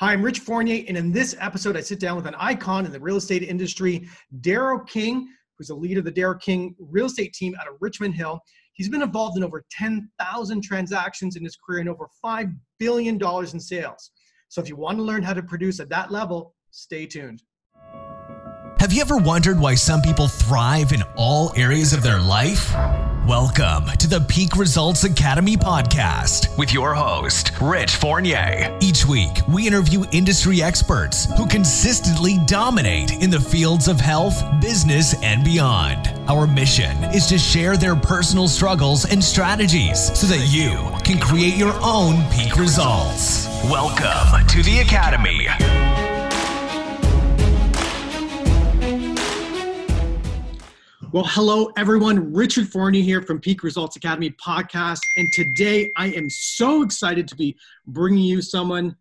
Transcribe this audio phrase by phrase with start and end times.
[0.00, 2.92] Hi, I'm Rich Fournier, and in this episode, I sit down with an icon in
[2.92, 4.08] the real estate industry,
[4.42, 8.14] Daryl King, who's the leader of the Daryl King real estate team out of Richmond
[8.14, 8.38] Hill.
[8.74, 13.58] He's been involved in over 10,000 transactions in his career and over $5 billion in
[13.58, 14.12] sales.
[14.48, 17.42] So if you want to learn how to produce at that level, stay tuned.
[18.78, 22.72] Have you ever wondered why some people thrive in all areas of their life?
[23.28, 28.74] Welcome to the Peak Results Academy podcast with your host, Rich Fournier.
[28.80, 35.14] Each week, we interview industry experts who consistently dominate in the fields of health, business,
[35.22, 36.08] and beyond.
[36.26, 40.72] Our mission is to share their personal struggles and strategies so that you
[41.04, 43.46] can create your own peak results.
[43.64, 45.48] Welcome to the Academy.
[51.10, 52.34] Well, hello, everyone.
[52.34, 55.00] Richard Fournier here from Peak Results Academy podcast.
[55.16, 58.94] And today I am so excited to be bringing you someone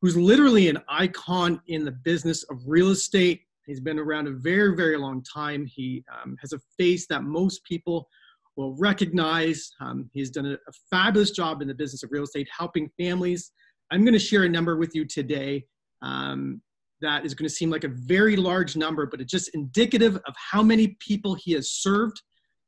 [0.00, 3.40] who's literally an icon in the business of real estate.
[3.66, 5.66] He's been around a very, very long time.
[5.66, 8.08] He um, has a face that most people
[8.54, 9.72] will recognize.
[9.80, 13.50] Um, he's done a, a fabulous job in the business of real estate, helping families.
[13.90, 15.64] I'm going to share a number with you today.
[16.02, 16.62] Um,
[17.02, 20.34] that is going to seem like a very large number, but it's just indicative of
[20.36, 22.22] how many people he has served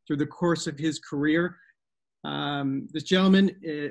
[0.07, 1.57] through the course of his career.
[2.25, 3.89] Um, this gentleman, uh,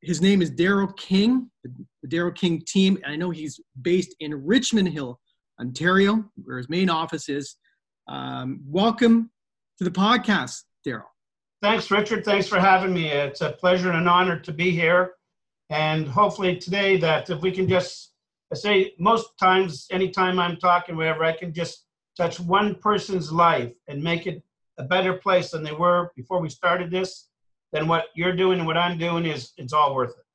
[0.00, 2.98] his name is Daryl King, the, Daryl King team.
[3.06, 5.20] I know he's based in Richmond Hill,
[5.60, 7.56] Ontario, where his main office is.
[8.08, 9.30] Um, welcome
[9.78, 11.04] to the podcast, Daryl.
[11.62, 12.24] Thanks, Richard.
[12.24, 13.08] Thanks for having me.
[13.08, 15.12] It's a pleasure and an honor to be here.
[15.70, 18.11] And hopefully today that if we can just
[18.52, 21.86] I say most times, anytime I'm talking, wherever I can just
[22.18, 24.42] touch one person's life and make it
[24.78, 27.28] a better place than they were before we started this,
[27.72, 30.26] then what you're doing and what I'm doing is it's all worth it.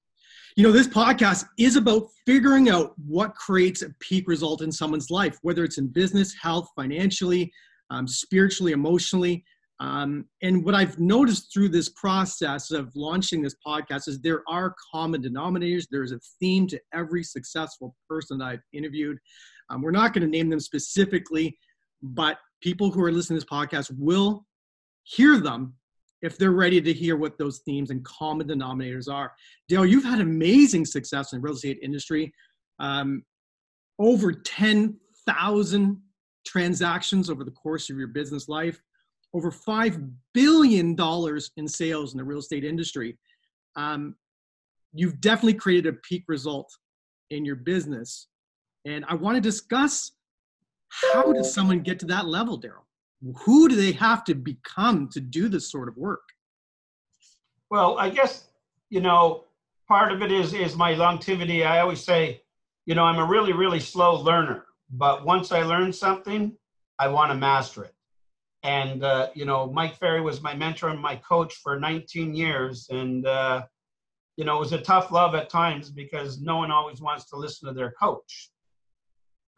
[0.56, 5.12] You know, this podcast is about figuring out what creates a peak result in someone's
[5.12, 7.54] life, whether it's in business, health, financially,
[7.92, 9.46] um, spiritually, emotionally.
[9.80, 14.74] Um, and what I've noticed through this process of launching this podcast is there are
[14.92, 15.86] common denominators.
[15.90, 19.18] There's a theme to every successful person I've interviewed.
[19.70, 21.58] Um, we're not going to name them specifically,
[22.02, 24.46] but people who are listening to this podcast will
[25.04, 25.76] hear them
[26.24, 29.32] if they're ready to hear what those themes and common denominators are.
[29.68, 32.34] Dale, you've had amazing success in the real estate industry.
[32.80, 33.24] Um,
[34.00, 36.02] over 10,000
[36.46, 38.82] transactions over the course of your business life
[39.34, 40.96] over $5 billion
[41.58, 43.18] in sales in the real estate industry.
[43.76, 44.16] Um,
[44.94, 46.72] you've definitely created a peak result
[47.30, 48.28] in your business.
[48.86, 50.14] And I want to discuss
[50.90, 52.86] how does someone get to that level, Daryl?
[53.46, 56.22] Who do they have to become to do this sort of work?
[57.70, 58.48] Well, I guess,
[58.90, 59.44] you know,
[59.88, 61.64] part of it is is my longevity.
[61.64, 62.42] I always say,
[62.86, 64.66] you know, I'm a really, really slow learner.
[64.90, 66.54] But once I learn something,
[66.98, 67.94] I want to master it.
[68.68, 72.86] And, uh, you know, Mike Ferry was my mentor and my coach for 19 years.
[72.90, 73.64] And, uh,
[74.36, 77.38] you know, it was a tough love at times because no one always wants to
[77.38, 78.52] listen to their coach.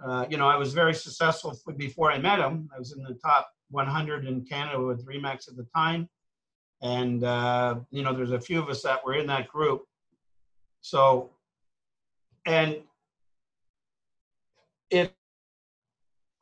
[0.05, 2.69] Uh, you know, I was very successful before I met him.
[2.73, 6.07] I was in the top 100 in Canada with RE/MAX at the time.
[6.83, 9.85] And, uh, you know, there's a few of us that were in that group.
[10.81, 11.31] So,
[12.45, 12.77] and
[14.91, 15.15] it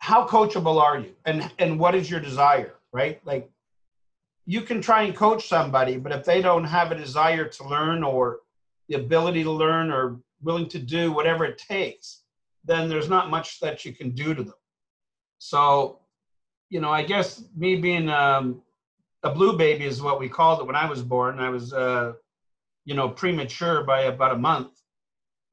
[0.07, 1.13] how coachable are you?
[1.25, 3.19] And and what is your desire right?
[3.25, 3.51] Like
[4.45, 8.03] you can try and coach somebody but if they don't have a desire to learn
[8.03, 8.39] or
[8.87, 12.23] the ability to learn or willing to do whatever it takes
[12.63, 14.61] then there's not much that you can do to them.
[15.39, 15.99] So
[16.69, 18.61] you know i guess me being um,
[19.23, 21.33] a blue baby is what we called it when i was born.
[21.47, 22.13] I was uh,
[22.85, 24.71] you know premature by about a month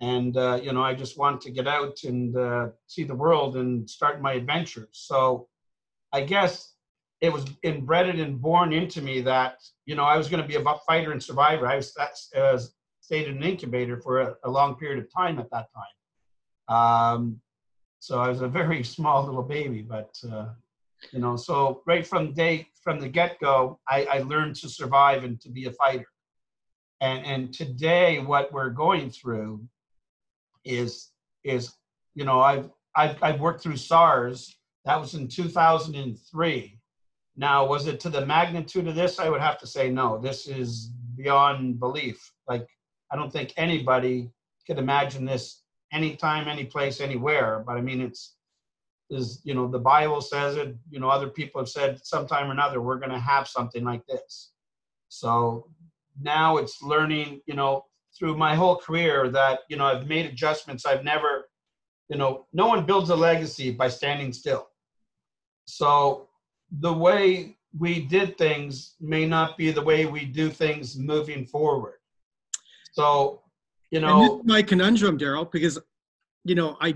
[0.01, 3.57] and uh, you know i just want to get out and uh, see the world
[3.57, 4.89] and start my adventures.
[4.93, 5.49] So
[6.13, 6.75] i guess
[7.21, 9.57] it was inbred and born into me that
[9.87, 11.67] you know i was going to be a fighter and survivor.
[11.67, 11.97] I was
[12.37, 12.59] uh,
[13.01, 16.77] stayed in an incubator for a, a, long period of time at that time.
[16.77, 17.41] Um,
[17.99, 20.49] so i was a very small little baby but uh,
[21.13, 25.41] you know so right from day from the get-go I, I learned to survive and
[25.41, 26.07] to be a fighter.
[27.01, 29.67] And and today what we're going through
[30.65, 31.11] is
[31.45, 31.75] is
[32.15, 34.57] you know I've I've, I've worked through SARS.
[34.85, 36.81] That was in 2003.
[37.37, 39.19] Now, was it to the magnitude of this?
[39.19, 40.19] I would have to say no.
[40.19, 42.33] This is beyond belief.
[42.49, 42.69] Like
[43.11, 44.31] I don't think anybody
[44.67, 45.63] could imagine this
[45.93, 47.63] anytime, any place, anywhere.
[47.67, 48.37] But I mean, it's
[49.11, 50.77] is you know the Bible says it.
[50.89, 54.05] You know, other people have said sometime or another we're going to have something like
[54.07, 54.53] this.
[55.09, 55.69] So
[56.21, 57.41] now it's learning.
[57.47, 57.85] You know,
[58.19, 60.87] through my whole career that you know I've made adjustments.
[60.87, 61.49] I've never,
[62.09, 64.69] you know, no one builds a legacy by standing still.
[65.67, 66.29] So
[66.81, 71.95] the way we did things may not be the way we do things moving forward.
[72.93, 73.43] So,
[73.91, 75.79] you know, my conundrum, Daryl, because
[76.45, 76.95] you know, I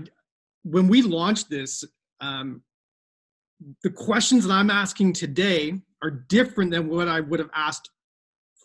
[0.63, 1.83] when we launched this,
[2.21, 2.61] um,
[3.83, 7.89] the questions that I'm asking today are different than what I would have asked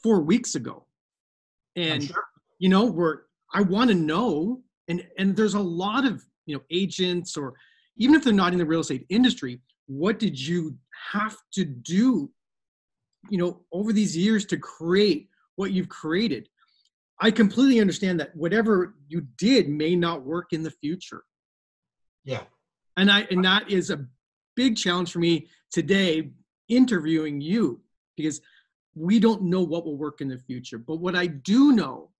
[0.02, 0.86] four weeks ago.
[1.76, 2.24] And sure.
[2.58, 3.20] You know, we're
[3.52, 7.54] I want to know, and and there's a lot of you know agents or
[7.96, 10.76] even if they're not in the real estate industry, what did you
[11.12, 12.30] have to do,
[13.30, 16.48] you know, over these years to create what you've created?
[17.20, 21.22] I completely understand that whatever you did may not work in the future.
[22.24, 22.42] Yeah.
[22.96, 24.04] And I and that is a
[24.56, 26.30] big challenge for me today
[26.68, 27.80] interviewing you
[28.16, 28.40] because
[28.94, 30.78] we don't know what will work in the future.
[30.78, 32.10] But what I do know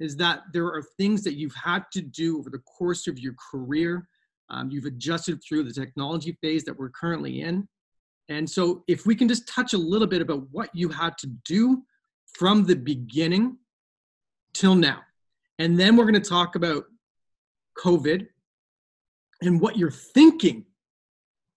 [0.00, 3.34] is that there are things that you've had to do over the course of your
[3.50, 4.08] career.
[4.50, 7.66] Um, you've adjusted through the technology phase that we're currently in.
[8.28, 11.28] And so, if we can just touch a little bit about what you had to
[11.44, 11.82] do
[12.34, 13.56] from the beginning
[14.52, 15.00] till now.
[15.58, 16.84] And then we're going to talk about
[17.78, 18.26] COVID
[19.42, 20.64] and what you're thinking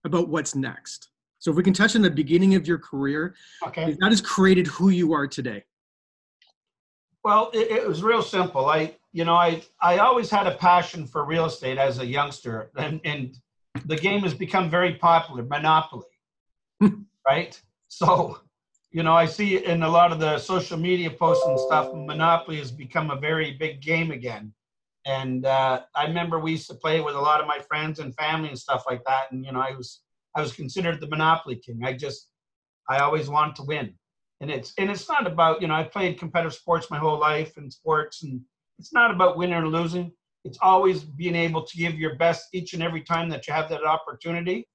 [0.06, 1.10] about what's next.
[1.40, 3.96] So if we can touch on the beginning of your career, okay.
[4.00, 5.64] that has created who you are today.
[7.24, 8.68] Well, it, it, was real simple.
[8.68, 12.72] I, you know, I, I always had a passion for real estate as a youngster,
[12.78, 13.38] and, and
[13.86, 16.08] the game has become very popular, Monopoly,
[17.28, 17.60] right?
[17.90, 18.40] So,
[18.92, 22.58] you know, I see in a lot of the social media posts and stuff, Monopoly
[22.58, 24.54] has become a very big game again.
[25.06, 28.16] And uh, I remember we used to play with a lot of my friends and
[28.16, 29.32] family and stuff like that.
[29.32, 30.02] And you know, I was
[30.36, 31.82] I was considered the Monopoly king.
[31.84, 32.30] I just
[32.90, 33.94] I always wanted to win.
[34.42, 37.58] And it's and it's not about you know I played competitive sports my whole life
[37.58, 38.42] and sports and
[38.78, 40.12] it's not about winning or losing.
[40.46, 43.70] It's always being able to give your best each and every time that you have
[43.70, 44.68] that opportunity.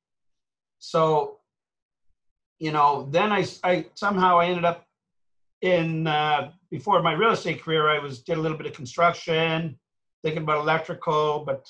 [0.79, 1.39] So
[2.59, 4.87] you know, then I, I somehow I ended up
[5.61, 7.89] in uh, before my real estate career.
[7.89, 9.79] I was did a little bit of construction,
[10.23, 11.67] thinking about electrical, but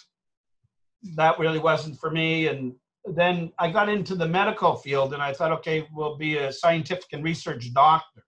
[1.17, 2.49] that really wasn't for me.
[2.49, 2.75] And
[3.05, 7.12] then I got into the medical field, and I thought, okay, we'll be a scientific
[7.12, 8.25] and research doctor.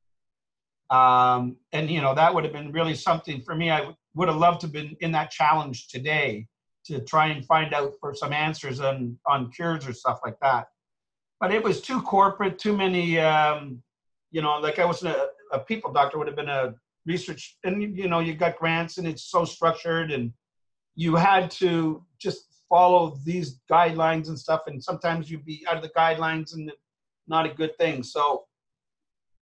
[0.91, 3.71] Um, and you know that would have been really something for me.
[3.71, 6.47] I would have loved to have been in that challenge today
[6.85, 10.67] to try and find out for some answers on on cures or stuff like that
[11.41, 13.83] but it was too corporate, too many, um,
[14.31, 16.75] you know, like I wasn't a, a people doctor, would have been a
[17.05, 20.33] research, and you know, you got grants and it's so structured, and
[20.95, 25.83] you had to just follow these guidelines and stuff, and sometimes you'd be out of
[25.83, 26.71] the guidelines and
[27.29, 28.03] not a good thing.
[28.03, 28.47] So,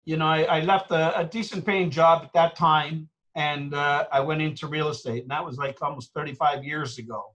[0.04, 4.06] you know, I, I left a, a, decent paying job at that time, and uh,
[4.12, 7.34] I went into real estate, and that was like almost 35 years ago.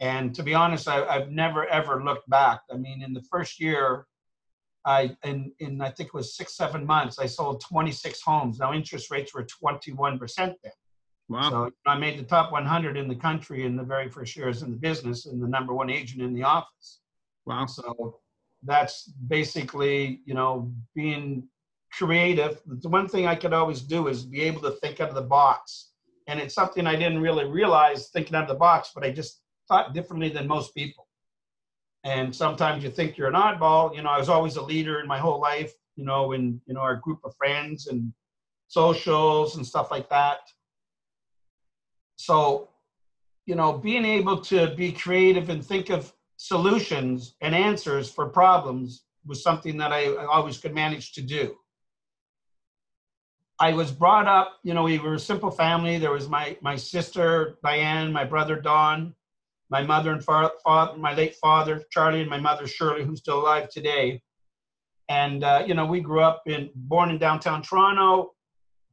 [0.00, 2.60] And to be honest, I, have never ever looked back.
[2.70, 4.06] I mean, in the first year,
[4.84, 8.58] I in in I think it was six seven months, I sold 26 homes.
[8.58, 10.72] Now interest rates were 21 percent then.
[11.28, 11.50] Wow.
[11.50, 14.70] So I made the top 100 in the country in the very first years in
[14.70, 17.00] the business, and the number one agent in the office.
[17.44, 17.66] Wow.
[17.66, 18.20] So
[18.62, 21.48] that's basically you know being
[21.92, 22.60] creative.
[22.66, 25.22] The one thing I could always do is be able to think out of the
[25.22, 25.90] box,
[26.28, 29.40] and it's something I didn't really realize thinking out of the box, but I just
[29.68, 31.08] thought differently than most people.
[32.04, 33.94] And sometimes you think you're an oddball.
[33.94, 36.74] You know, I was always a leader in my whole life, you know, in, you
[36.74, 38.12] know, our group of friends and
[38.68, 40.38] socials and stuff like that.
[42.16, 42.70] So,
[43.46, 49.04] you know, being able to be creative and think of solutions and answers for problems
[49.24, 51.56] was something that I, always could manage to do.
[53.58, 55.98] I was brought up, you know, we were a simple family.
[55.98, 59.14] There was my my sister Diane, my brother Don,
[59.70, 60.52] my mother and father,
[60.98, 64.20] my late father Charlie, and my mother Shirley, who's still alive today.
[65.08, 68.32] And uh, you know, we grew up in, born in downtown Toronto.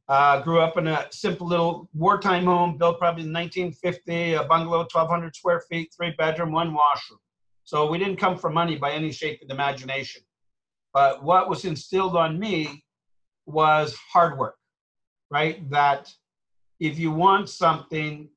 [0.09, 4.79] Uh, grew up in a simple little wartime home built probably in 1950, a bungalow,
[4.79, 7.19] 1,200 square feet, three bedroom, one washroom.
[7.63, 10.21] So we didn't come from money by any shape of the imagination.
[10.93, 12.83] But what was instilled on me
[13.45, 14.57] was hard work,
[15.31, 15.69] right?
[15.69, 16.13] That
[16.79, 18.29] if you want something,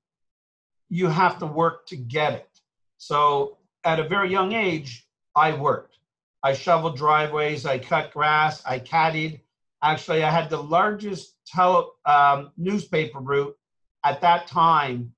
[0.89, 2.61] you have to work to get it.
[2.99, 5.99] So at a very young age, I worked.
[6.43, 9.41] I shoveled driveways, I cut grass, I caddied.
[9.87, 13.57] Actually, I had the largest tele, um, newspaper route
[14.05, 15.13] at that time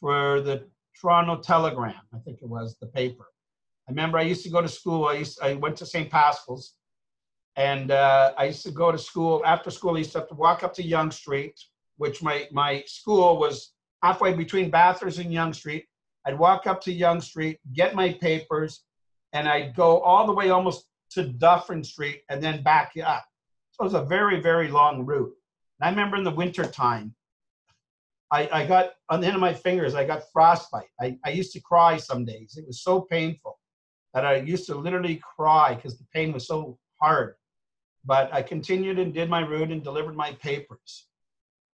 [0.00, 0.68] for the
[1.00, 3.24] Toronto Telegram, I think it was the paper.
[3.88, 5.06] I remember I used to go to school.
[5.06, 6.08] I used I went to St.
[6.08, 6.74] Pascal's,
[7.56, 9.96] and uh, I used to go to school after school.
[9.96, 11.58] I used to have to walk up to Yonge Street,
[11.96, 13.72] which my, my school was
[14.04, 15.86] halfway between Bathurst and Yonge Street.
[16.24, 18.84] I'd walk up to Yonge Street, get my papers,
[19.32, 23.24] and I'd go all the way almost to Dufferin Street and then back up.
[23.82, 25.34] Was a very, very long route.
[25.80, 27.16] And I remember in the winter time,
[28.30, 30.86] I, I got on the end of my fingers, I got frostbite.
[31.00, 32.56] I, I used to cry some days.
[32.56, 33.58] It was so painful
[34.14, 37.34] that I used to literally cry because the pain was so hard.
[38.04, 41.08] But I continued and did my route and delivered my papers.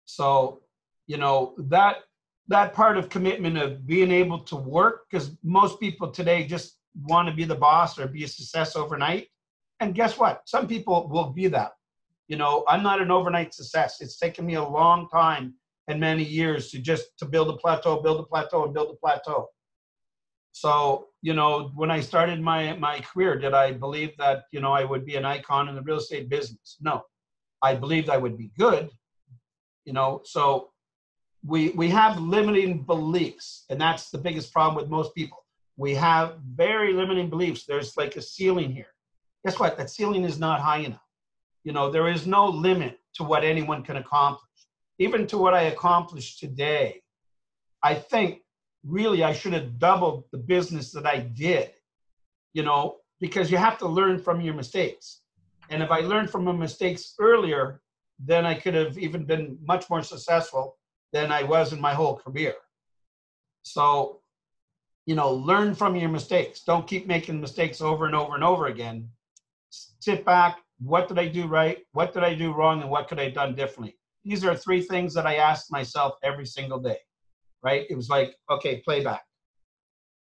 [0.04, 0.60] So,
[1.06, 2.00] you know, that
[2.48, 7.30] that part of commitment of being able to work, because most people today just want
[7.30, 9.28] to be the boss or be a success overnight.
[9.80, 10.42] And guess what?
[10.44, 11.72] Some people will be that.
[12.28, 14.00] You know, I'm not an overnight success.
[14.00, 15.54] It's taken me a long time
[15.88, 18.96] and many years to just to build a plateau, build a plateau, and build a
[18.96, 19.48] plateau.
[20.52, 24.72] So, you know, when I started my my career, did I believe that you know
[24.72, 26.76] I would be an icon in the real estate business?
[26.80, 27.02] No,
[27.62, 28.88] I believed I would be good.
[29.84, 30.70] You know, so
[31.44, 35.44] we we have limiting beliefs, and that's the biggest problem with most people.
[35.76, 37.64] We have very limiting beliefs.
[37.66, 38.94] There's like a ceiling here.
[39.44, 39.76] Guess what?
[39.76, 41.03] That ceiling is not high enough.
[41.64, 44.44] You know, there is no limit to what anyone can accomplish
[44.98, 47.02] even to what I accomplished today,
[47.82, 48.40] I think
[48.84, 51.72] really I should have doubled the business that I did,
[52.52, 55.22] you know, because you have to learn from your mistakes.
[55.70, 57.80] And if I learned from my mistakes earlier,
[58.18, 60.78] then I could have even been much more successful
[61.12, 62.54] than I was in my whole career.
[63.62, 64.20] So,
[65.06, 66.60] you know, learn from your mistakes.
[66.60, 69.08] Don't keep making mistakes over and over and over again.
[69.70, 70.63] Sit back.
[70.84, 71.78] What did I do right?
[71.92, 72.80] What did I do wrong?
[72.82, 73.96] And what could I have done differently?
[74.24, 76.98] these are three things that I asked myself every single day,
[77.62, 77.86] right?
[77.90, 79.22] It was like, okay, playback.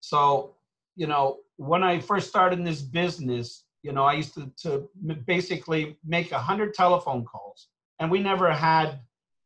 [0.00, 0.56] So,
[0.96, 4.88] you know, when I first started in this business, you know, I used to, to
[5.26, 9.00] basically make a hundred telephone calls and we never had,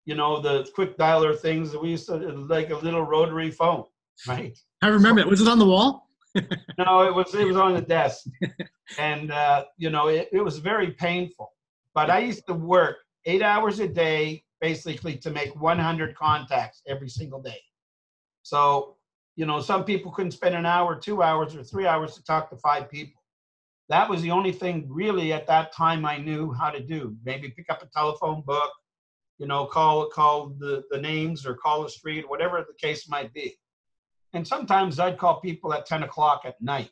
[0.04, 3.84] you know, the quick dialer things that we used to like a little rotary phone,
[4.26, 4.58] right?
[4.82, 5.30] I remember so, it.
[5.30, 6.08] Was it on the wall?
[6.78, 8.26] No, it was, it was on the desk
[8.98, 11.52] and, uh, you know, it, it was very painful,
[11.94, 17.08] but I used to work eight hours a day, basically to make 100 contacts every
[17.08, 17.60] single day.
[18.42, 18.96] So,
[19.36, 22.50] you know, some people couldn't spend an hour, two hours, or three hours to talk
[22.50, 23.22] to five people.
[23.88, 27.16] That was the only thing really at that time I knew how to do.
[27.24, 28.70] Maybe pick up a telephone book,
[29.38, 33.32] you know, call call the, the names or call the street, whatever the case might
[33.32, 33.56] be.
[34.32, 36.90] And sometimes I'd call people at 10 o'clock at night.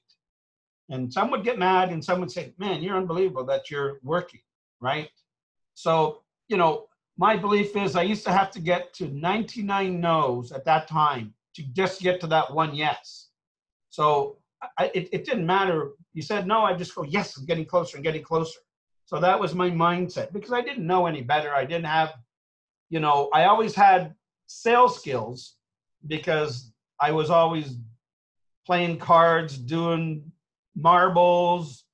[0.90, 4.40] And some would get mad and some would say, Man, you're unbelievable that you're working,
[4.80, 5.10] right?
[5.74, 6.86] So, you know,
[7.18, 11.34] my belief is I used to have to get to 99 no's at that time
[11.54, 13.28] to just get to that one yes.
[13.90, 14.38] So
[14.78, 15.90] I, it, it didn't matter.
[16.14, 18.58] You said no, I just go, yes, I'm getting closer and getting closer.
[19.04, 21.54] So that was my mindset because I didn't know any better.
[21.54, 22.14] I didn't have,
[22.90, 24.14] you know, I always had
[24.46, 25.56] sales skills
[26.06, 27.76] because I was always
[28.66, 30.30] playing cards, doing
[30.76, 31.84] marbles.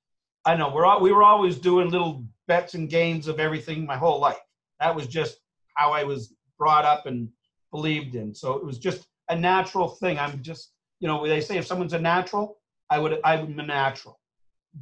[0.44, 3.96] I know we're all, we were always doing little bets and games of everything my
[3.96, 4.38] whole life.
[4.80, 5.38] That was just
[5.74, 7.28] how I was brought up and
[7.70, 8.34] believed in.
[8.34, 10.18] So it was just a natural thing.
[10.18, 12.58] I'm just, you know, they say if someone's a natural,
[12.90, 14.20] I would, I'm a natural.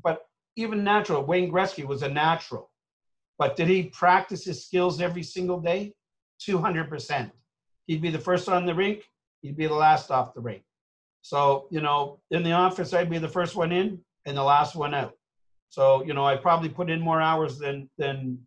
[0.03, 0.27] But
[0.57, 2.71] even natural, Wayne Gretzky was a natural.
[3.39, 5.95] But did he practice his skills every single day?
[6.47, 7.31] 200%.
[7.87, 9.05] He'd be the first on the rink,
[9.43, 10.63] he'd be the last off the rink.
[11.21, 14.75] So, you know, in the office, I'd be the first one in and the last
[14.75, 15.15] one out.
[15.69, 18.39] So, you know, I probably put in more hours than than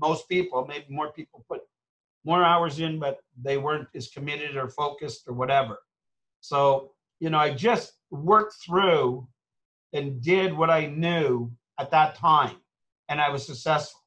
[0.00, 0.66] most people.
[0.66, 1.60] Maybe more people put
[2.24, 5.78] more hours in, but they weren't as committed or focused or whatever.
[6.40, 9.28] So, you know, I just worked through
[9.92, 12.56] and did what I knew at that time,
[13.08, 14.00] and I was successful.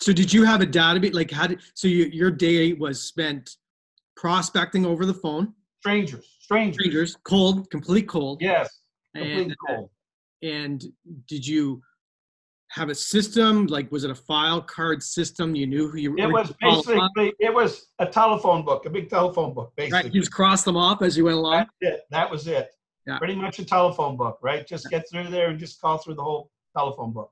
[0.00, 1.14] So, did you have a database?
[1.14, 3.56] Like, how did so you, your day was spent
[4.16, 5.54] prospecting over the phone?
[5.80, 8.40] Strangers, strangers, strangers, cold, complete cold.
[8.40, 8.68] Yes,
[9.14, 9.90] complete and, cold.
[10.42, 10.84] And
[11.28, 11.80] did you
[12.70, 13.66] have a system?
[13.66, 15.54] Like, was it a file card system?
[15.54, 16.18] You knew who you were.
[16.18, 20.02] It was basically it was a telephone book, a big telephone book, basically.
[20.02, 21.66] Right, you just cross them off as you went along.
[21.80, 22.00] That's it.
[22.10, 22.70] That was it.
[23.06, 23.18] Yeah.
[23.18, 24.66] Pretty much a telephone book, right?
[24.66, 27.30] Just get through there and just call through the whole telephone book,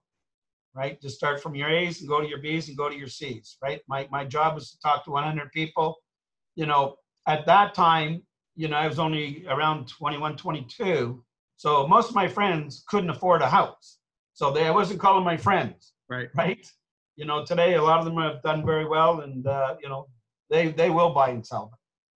[0.74, 0.98] right?
[1.02, 3.58] Just start from your A's and go to your B's and go to your C's,
[3.62, 3.82] right?
[3.88, 5.96] My my job was to talk to 100 people.
[6.54, 8.22] You know, at that time,
[8.56, 11.22] you know, I was only around 21, 22.
[11.56, 13.98] So most of my friends couldn't afford a house.
[14.32, 15.92] So they, I wasn't calling my friends.
[16.08, 16.28] Right.
[16.34, 16.66] Right.
[17.16, 20.06] You know, today a lot of them have done very well, and uh, you know,
[20.50, 21.72] they they will buy and sell.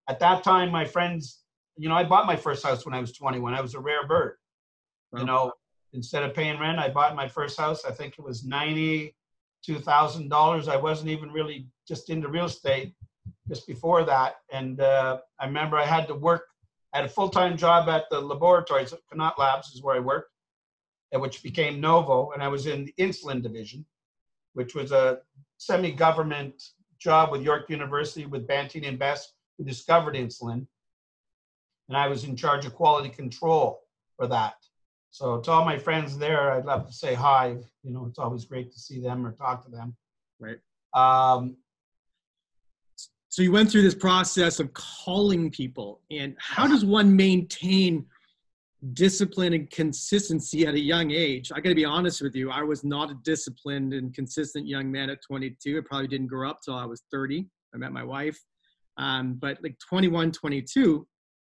[0.09, 1.39] At that time, my friends,
[1.77, 3.53] you know, I bought my first house when I was 21.
[3.53, 4.35] I was a rare bird.
[5.17, 5.53] You know,
[5.93, 7.85] instead of paying rent, I bought my first house.
[7.85, 9.15] I think it was ninety
[9.65, 10.67] two thousand dollars.
[10.67, 12.93] I wasn't even really just into real estate.
[13.49, 14.35] Just before that.
[14.53, 16.43] And uh, I remember I had to work.
[16.93, 20.31] I had a full-time job at the laboratories at Connaught Labs, is where I worked,
[21.13, 23.85] which became Novo, and I was in the insulin division,
[24.53, 25.19] which was a
[25.57, 26.61] semi-government
[26.99, 30.65] job with York University with Banting and Best, who discovered insulin.
[31.89, 33.81] And I was in charge of quality control
[34.15, 34.55] for that.
[35.11, 37.57] So to all my friends there, I'd love to say hi.
[37.83, 39.95] You know, it's always great to see them or talk to them.
[40.39, 40.59] Right.
[40.93, 41.57] Um,
[43.29, 48.05] so you went through this process of calling people, and how does one maintain
[48.93, 51.51] discipline and consistency at a young age?
[51.53, 52.49] I got to be honest with you.
[52.49, 55.77] I was not a disciplined and consistent young man at 22.
[55.77, 57.45] I probably didn't grow up till I was 30.
[57.75, 58.39] I met my wife,
[58.97, 61.07] um, but like 21, 22,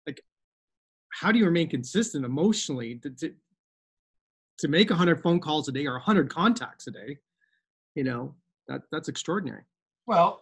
[0.08, 0.24] like
[1.14, 3.32] how do you remain consistent emotionally to, to,
[4.58, 7.18] to make 100 phone calls a day or 100 contacts a day?
[7.94, 8.34] You know,
[8.68, 9.64] that that's extraordinary.
[10.08, 10.42] Well,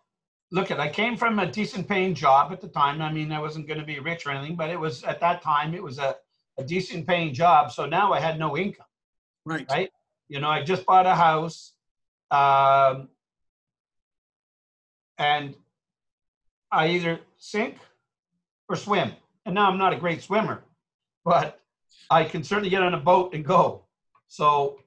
[0.51, 3.01] look at I came from a decent paying job at the time.
[3.01, 5.41] I mean, I wasn't going to be rich or anything, but it was at that
[5.41, 6.15] time it was a,
[6.57, 7.71] a decent paying job.
[7.71, 8.85] So now I had no income.
[9.45, 9.65] Right.
[9.69, 9.91] Right.
[10.29, 11.73] You know, I just bought a house.
[12.31, 13.09] Um,
[15.17, 15.55] and
[16.71, 17.77] I either sink
[18.69, 19.11] or swim.
[19.45, 20.63] And now I'm not a great swimmer,
[21.23, 21.61] but
[22.09, 23.85] I can certainly get on a boat and go.
[24.27, 24.79] So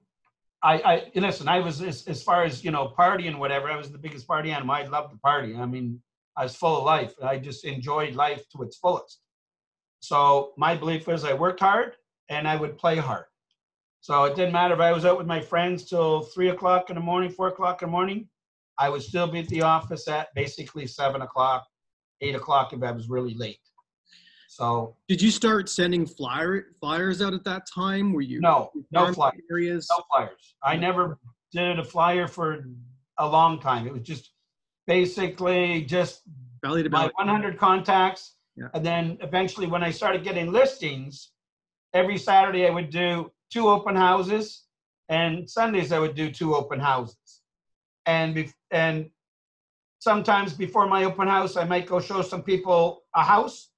[0.63, 1.49] I, I listen.
[1.49, 3.71] I was as, as far as you know, partying whatever.
[3.71, 4.75] I was the biggest party animal.
[4.75, 5.57] I loved the party.
[5.57, 6.01] I mean,
[6.37, 7.15] I was full of life.
[7.23, 9.21] I just enjoyed life to its fullest.
[10.01, 11.97] So my belief was I worked hard
[12.29, 13.25] and I would play hard.
[14.01, 16.97] So it didn't matter if I was out with my friends till three o'clock in
[16.97, 18.29] the morning, four o'clock in the morning.
[18.79, 21.67] I would still be at the office at basically seven o'clock,
[22.23, 23.61] eight o'clock if I was really late.
[24.61, 28.13] So did you start sending flyer flyers out at that time?
[28.13, 29.89] Were you no no flyers areas?
[29.91, 30.55] No flyers.
[30.63, 31.19] I never
[31.51, 32.67] did a flyer for
[33.17, 33.87] a long time.
[33.87, 34.33] It was just
[34.87, 36.25] basically just
[36.61, 37.11] belly to belly.
[37.17, 38.67] my 100 contacts, yeah.
[38.75, 41.31] and then eventually when I started getting listings,
[41.95, 44.65] every Saturday I would do two open houses,
[45.09, 47.41] and Sundays I would do two open houses,
[48.05, 49.09] and be, and
[50.01, 53.70] sometimes before my open house I might go show some people a house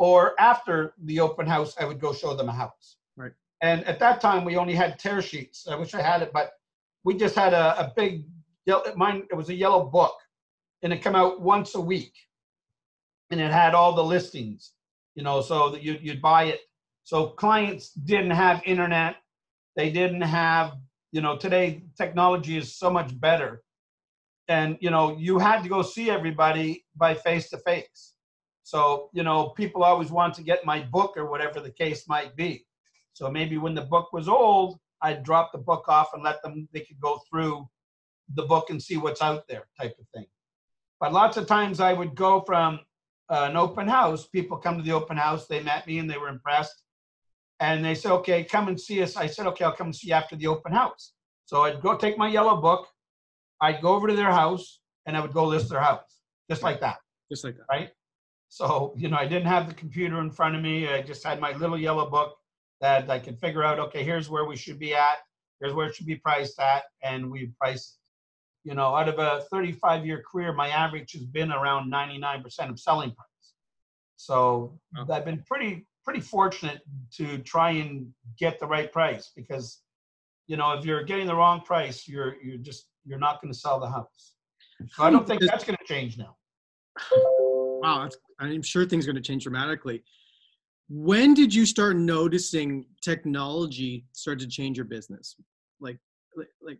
[0.00, 2.96] or after the open house, I would go show them a house.
[3.18, 3.32] Right.
[3.60, 5.68] And at that time, we only had tear sheets.
[5.68, 6.52] I wish I had it, but
[7.04, 8.24] we just had a, a big,
[8.96, 10.14] mine, it was a yellow book,
[10.82, 12.14] and it come out once a week.
[13.30, 14.72] And it had all the listings,
[15.16, 16.60] you know, so that you'd, you'd buy it.
[17.04, 19.16] So clients didn't have internet.
[19.76, 20.78] They didn't have,
[21.12, 23.62] you know, today technology is so much better.
[24.48, 28.09] And, you know, you had to go see everybody by face to face
[28.70, 32.36] so, you know, people always want to get my book or whatever the case might
[32.36, 32.64] be.
[33.14, 36.68] So maybe when the book was old, I'd drop the book off and let them,
[36.72, 37.68] they could go through
[38.36, 40.26] the book and see what's out there type of thing.
[41.00, 42.78] But lots of times I would go from
[43.28, 46.18] uh, an open house, people come to the open house, they met me and they
[46.18, 46.84] were impressed.
[47.58, 49.16] And they said, okay, come and see us.
[49.16, 51.12] I said, okay, I'll come and see you after the open house.
[51.44, 52.86] So I'd go take my yellow book,
[53.60, 56.80] I'd go over to their house, and I would go list their house, just like
[56.82, 56.98] that.
[57.32, 57.66] Just like that.
[57.68, 57.90] Right?
[58.50, 60.88] So, you know, I didn't have the computer in front of me.
[60.88, 62.36] I just had my little yellow book
[62.80, 65.18] that I could figure out, okay, here's where we should be at.
[65.60, 66.82] Here's where it should be priced at.
[67.02, 68.68] And we priced it.
[68.68, 72.78] You know, out of a 35 year career, my average has been around 99% of
[72.78, 73.54] selling price.
[74.16, 74.78] So.
[75.08, 76.80] I've been pretty, pretty fortunate
[77.18, 79.80] to try and get the right price because,
[80.48, 83.58] you know, if you're getting the wrong price, you're, you're just, you're not going to
[83.58, 84.34] sell the house.
[84.88, 86.36] So I don't think that's going to change now.
[87.80, 90.02] Wow, I'm sure things are going to change dramatically.
[90.88, 95.36] When did you start noticing technology start to change your business?
[95.80, 95.98] Like,
[96.36, 96.78] like,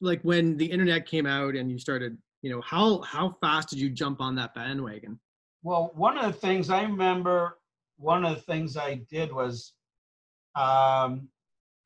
[0.00, 3.78] like when the internet came out and you started, you know, how how fast did
[3.78, 5.18] you jump on that bandwagon?
[5.62, 7.58] Well, one of the things I remember,
[7.98, 9.74] one of the things I did was,
[10.56, 11.28] um,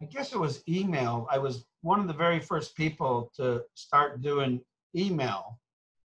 [0.00, 1.26] I guess it was email.
[1.30, 4.60] I was one of the very first people to start doing
[4.94, 5.58] email,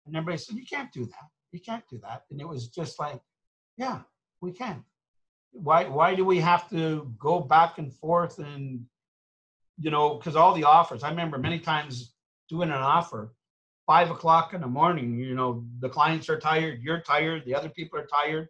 [0.05, 2.23] and everybody said, "You can't do that." You can't do that.
[2.31, 3.21] And it was just like,
[3.77, 4.01] yeah,
[4.41, 4.83] we can.
[5.51, 8.86] Why why do we have to go back and forth and
[9.79, 12.13] you know, because all the offers, I remember many times
[12.49, 13.33] doing an offer,
[13.86, 17.69] five o'clock in the morning, you know, the clients are tired, you're tired, the other
[17.69, 18.49] people are tired.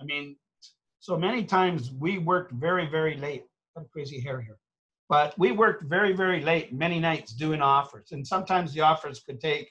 [0.00, 0.36] I mean,
[1.00, 3.44] so many times we worked very, very late.
[3.74, 4.58] Got crazy hair here.
[5.08, 8.12] But we worked very, very late, many nights doing offers.
[8.12, 9.70] And sometimes the offers could take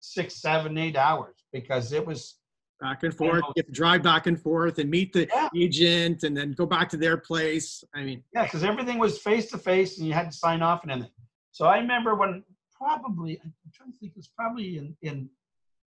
[0.00, 2.36] six, seven, eight hours because it was
[2.80, 3.36] back and forth.
[3.36, 5.48] You, know, you have to drive back and forth and meet the yeah.
[5.56, 7.82] agent and then go back to their place.
[7.94, 10.82] I mean, yeah, because everything was face to face and you had to sign off
[10.82, 11.12] and everything.
[11.50, 15.28] So I remember when probably I'm trying to think it was probably in in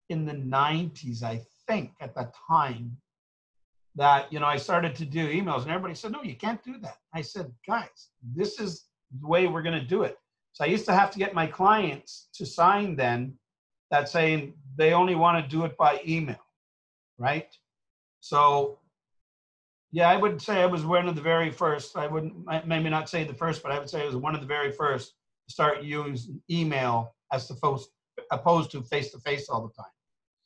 [0.08, 2.96] in the 90s, I think, at that time,
[3.94, 6.78] that you know I started to do emails, and everybody said, "No, you can't do
[6.78, 8.86] that." I said, "Guys, this is
[9.20, 10.16] the way we're going to do it."
[10.52, 13.34] So I used to have to get my clients to sign then
[13.90, 16.42] that saying they only want to do it by email,
[17.18, 17.48] right?
[18.20, 18.78] So
[19.90, 21.96] yeah, I would say I was one of the very first.
[21.96, 22.34] I wouldn't
[22.66, 24.70] maybe not say the first, but I would say I was one of the very
[24.70, 25.14] first
[25.46, 27.90] to start using email as opposed
[28.30, 29.92] opposed to face to face all the time.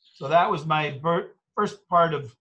[0.01, 0.99] So that was my
[1.55, 2.35] first part of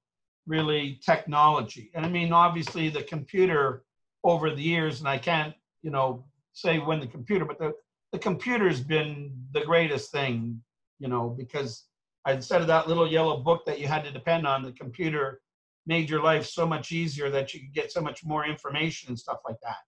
[0.47, 1.91] really technology.
[1.95, 3.85] And I mean, obviously, the computer
[4.25, 7.73] over the years, and I can't, you know, say when the computer, but the,
[8.13, 10.63] the computer's been the greatest thing,
[11.03, 11.87] you know, because
[12.29, 15.41] instead of that little yellow book that you had to depend on, the computer
[15.85, 19.19] made your life so much easier that you could get so much more information and
[19.19, 19.79] stuff like that.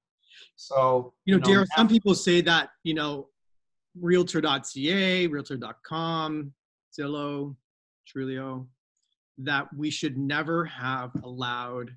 [0.57, 3.29] So, you know, you know some people say that, you know,
[4.01, 6.53] realtor.ca, realtor.com,
[6.99, 7.55] Zillow,
[8.13, 8.67] Trulia,
[9.39, 11.93] that we should never have allowed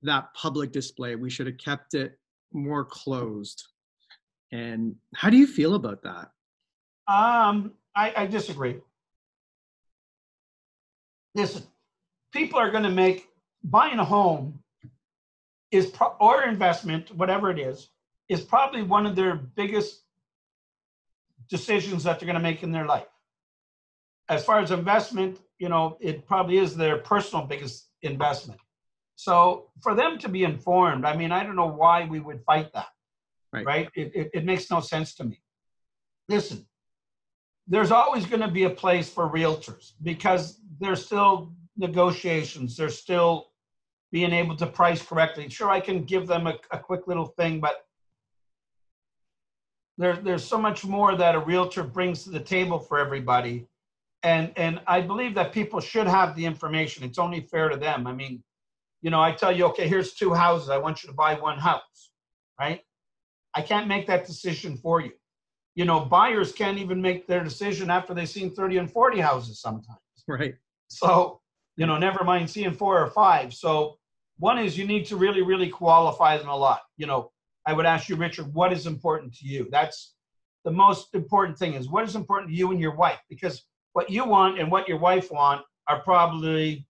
[0.00, 1.14] that public display.
[1.14, 2.18] We should have kept it
[2.54, 3.62] more closed.
[4.50, 6.30] And how do you feel about that?
[7.06, 8.76] Um, I, I disagree.
[11.34, 11.62] Listen,
[12.32, 13.28] people are going to make
[13.64, 14.62] buying a home
[15.70, 17.88] is pro- or investment, whatever it is,
[18.28, 20.02] is probably one of their biggest
[21.48, 23.06] decisions that they're going to make in their life.
[24.28, 28.60] As far as investment, you know, it probably is their personal biggest investment.
[29.16, 32.72] So for them to be informed, I mean, I don't know why we would fight
[32.72, 32.88] that,
[33.52, 33.64] right?
[33.64, 33.88] right?
[33.94, 35.40] It, it, it makes no sense to me.
[36.28, 36.66] Listen,
[37.68, 42.76] there's always going to be a place for realtors because there's still negotiations.
[42.76, 43.48] There's still
[44.10, 45.48] being able to price correctly.
[45.48, 47.86] Sure, I can give them a, a quick little thing, but
[49.96, 53.66] there, there's so much more that a realtor brings to the table for everybody
[54.22, 57.04] and and I believe that people should have the information.
[57.04, 58.06] It's only fair to them.
[58.06, 58.42] I mean,
[59.00, 60.68] you know, I tell you, okay, here's two houses.
[60.68, 62.10] I want you to buy one house,
[62.58, 62.80] right?
[63.54, 65.12] I can't make that decision for you.
[65.74, 69.60] You know, buyers can't even make their decision after they've seen 30 and 40 houses
[69.60, 69.98] sometimes.
[70.28, 70.54] Right.
[70.88, 71.40] So,
[71.76, 73.54] you know, never mind seeing four or five.
[73.54, 73.96] So,
[74.38, 76.80] one is you need to really, really qualify them a lot.
[76.96, 77.30] You know,
[77.66, 79.68] I would ask you, Richard, what is important to you?
[79.70, 80.14] That's
[80.64, 84.10] the most important thing is what is important to you and your wife because what
[84.10, 86.86] you want and what your wife want are probably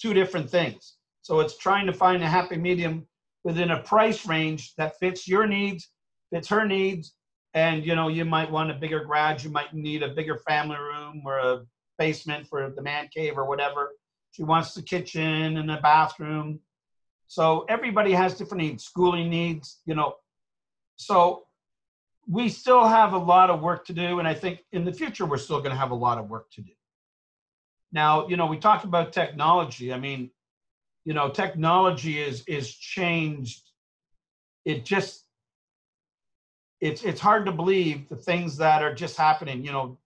[0.00, 0.96] two different things.
[1.22, 3.06] So it's trying to find a happy medium
[3.42, 5.88] within a price range that fits your needs,
[6.32, 7.14] fits her needs,
[7.54, 10.76] and you know you might want a bigger garage, you might need a bigger family
[10.76, 11.62] room or a
[11.98, 13.92] basement for the man cave or whatever.
[14.32, 16.60] She wants the kitchen and the bathroom.
[17.28, 20.14] So everybody has different needs, schooling needs, you know.
[20.96, 21.44] So
[22.28, 25.24] we still have a lot of work to do, and I think in the future
[25.24, 26.72] we're still going to have a lot of work to do.
[27.92, 29.92] Now, you know, we talked about technology.
[29.92, 30.30] I mean,
[31.04, 33.62] you know, technology is is changed.
[34.64, 35.23] It just
[36.80, 39.64] it's it's hard to believe the things that are just happening.
[39.64, 39.98] You know,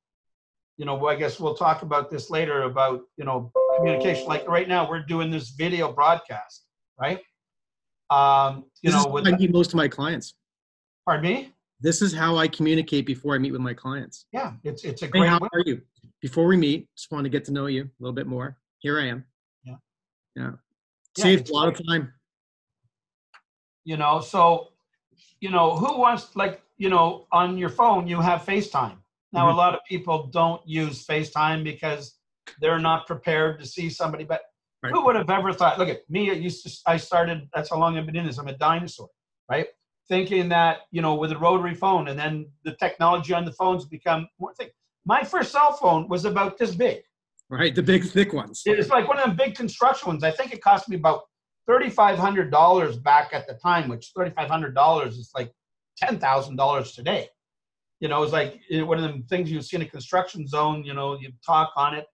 [0.76, 1.06] you know.
[1.06, 4.26] I guess we'll talk about this later about you know communication.
[4.26, 6.64] Like right now, we're doing this video broadcast,
[7.00, 7.20] right?
[8.10, 10.34] Um, you this know, with I meet most of my clients.
[11.04, 14.26] Pardon me this is how I communicate before I meet with my clients.
[14.32, 15.24] Yeah, it's it's a great.
[15.24, 15.48] Hey, how way.
[15.52, 15.82] are you?
[16.20, 18.56] Before we meet, just want to get to know you a little bit more.
[18.78, 19.24] Here I am.
[19.64, 19.76] Yeah.
[20.34, 20.50] Yeah.
[21.16, 21.80] yeah a lot great.
[21.80, 22.12] of time.
[23.84, 24.68] You know, so
[25.40, 28.96] you know, who wants like, you know, on your phone you have FaceTime.
[29.32, 29.54] Now mm-hmm.
[29.54, 32.14] a lot of people don't use FaceTime because
[32.60, 34.42] they're not prepared to see somebody, but
[34.82, 34.92] right.
[34.92, 37.78] who would have ever thought, look at me, I used to I started that's how
[37.78, 38.38] long I've been in this.
[38.38, 39.08] I'm a dinosaur,
[39.50, 39.68] right?
[40.08, 43.84] thinking that you know with a rotary phone and then the technology on the phones
[43.84, 44.68] become more thing
[45.04, 47.02] my first cell phone was about this big
[47.50, 50.52] right the big thick ones it's like one of them big construction ones i think
[50.52, 51.22] it cost me about
[51.68, 55.52] $3500 back at the time which $3500 is like
[56.02, 57.28] $10000 today
[58.00, 60.84] you know it's like eh, one of the things you see in a construction zone
[60.84, 62.06] you know you talk on it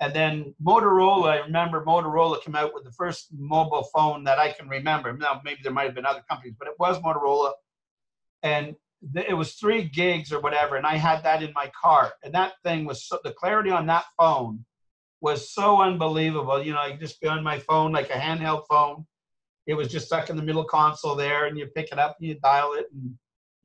[0.00, 4.50] and then Motorola, I remember Motorola came out with the first mobile phone that I
[4.50, 5.12] can remember.
[5.12, 7.52] Now, maybe there might have been other companies, but it was Motorola.
[8.42, 8.76] And
[9.14, 10.76] it was three gigs or whatever.
[10.76, 12.12] And I had that in my car.
[12.24, 14.64] And that thing was so, the clarity on that phone
[15.20, 16.62] was so unbelievable.
[16.62, 19.06] You know, I just be on my phone like a handheld phone.
[19.66, 22.28] It was just stuck in the middle console there, and you pick it up and
[22.28, 23.14] you dial it and,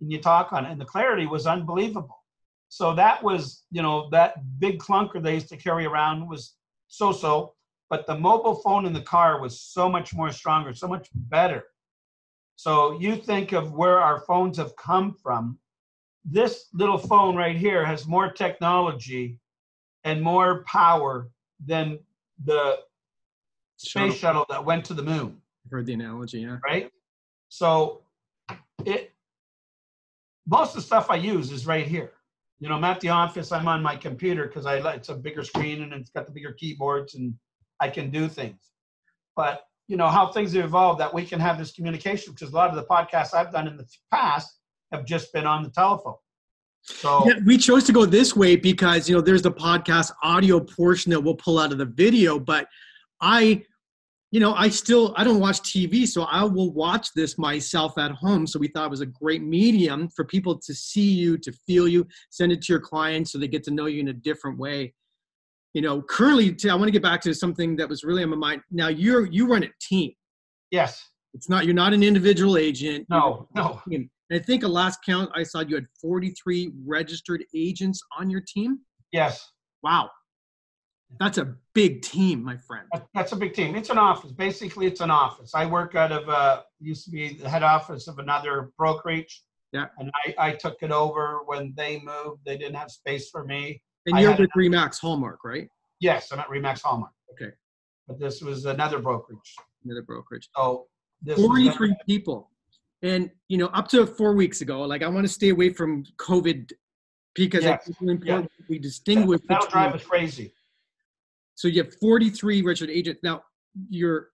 [0.01, 0.71] and you talk on it.
[0.71, 2.23] And the clarity was unbelievable.
[2.69, 6.55] So that was, you know, that big clunker they used to carry around was
[6.87, 7.53] so so.
[7.89, 11.63] But the mobile phone in the car was so much more stronger, so much better.
[12.55, 15.59] So you think of where our phones have come from.
[16.23, 19.39] This little phone right here has more technology
[20.03, 21.29] and more power
[21.63, 21.99] than
[22.43, 22.79] the
[23.77, 25.41] space shuttle that went to the moon.
[25.65, 26.57] I've heard the analogy, yeah.
[26.65, 26.91] Right?
[27.49, 28.01] So
[28.85, 29.11] it
[30.47, 32.11] most of the stuff I use is right here.
[32.59, 35.43] You know, I'm at the office, I'm on my computer because I it's a bigger
[35.43, 37.33] screen and it's got the bigger keyboards and
[37.79, 38.71] I can do things.
[39.35, 42.55] But you know how things have evolved that we can have this communication because a
[42.55, 44.59] lot of the podcasts I've done in the past
[44.91, 46.15] have just been on the telephone.
[46.86, 50.60] So yeah, we chose to go this way because you know there's the podcast audio
[50.60, 52.67] portion that we'll pull out of the video, but
[53.21, 53.63] I
[54.36, 58.12] you know, I still I don't watch TV, so I will watch this myself at
[58.12, 58.45] home.
[58.45, 61.88] So we thought it was a great medium for people to see you, to feel
[61.88, 64.60] you, send it to your clients so they get to know you in a different
[64.60, 64.93] way.
[65.74, 68.36] You know, currently I want to get back to something that was really on my
[68.36, 68.62] mind.
[68.71, 70.12] Now you're you run a team.
[70.69, 71.02] Yes.
[71.34, 73.06] It's not you're not an individual agent.
[73.10, 73.82] No, no.
[74.29, 78.41] And I think a last count I saw you had 43 registered agents on your
[78.41, 78.79] team.
[79.11, 79.51] Yes.
[79.83, 80.09] Wow.
[81.19, 82.88] That's a big team, my friend.
[83.13, 83.75] That's a big team.
[83.75, 84.31] It's an office.
[84.31, 85.53] Basically, it's an office.
[85.53, 89.43] I work out of uh used to be the head office of another brokerage.
[89.71, 89.85] Yeah.
[89.99, 92.41] And I, I took it over when they moved.
[92.45, 93.81] They didn't have space for me.
[94.07, 95.67] And you're with RE/MAX Hallmark, right?
[95.99, 97.11] Yes, I'm at RE/MAX Hallmark.
[97.31, 97.51] Okay.
[98.07, 99.55] But this was another brokerage.
[99.83, 100.49] Another brokerage.
[100.55, 100.88] So
[101.21, 102.51] this 43 people.
[103.01, 106.03] And you know, up to four weeks ago, like I want to stay away from
[106.17, 106.71] COVID
[107.36, 107.88] because yes.
[107.88, 109.41] it's really important we distinguish.
[109.47, 110.53] That'll drive us crazy.
[111.55, 113.21] So you have 43 registered agents.
[113.23, 113.43] Now
[113.89, 114.29] your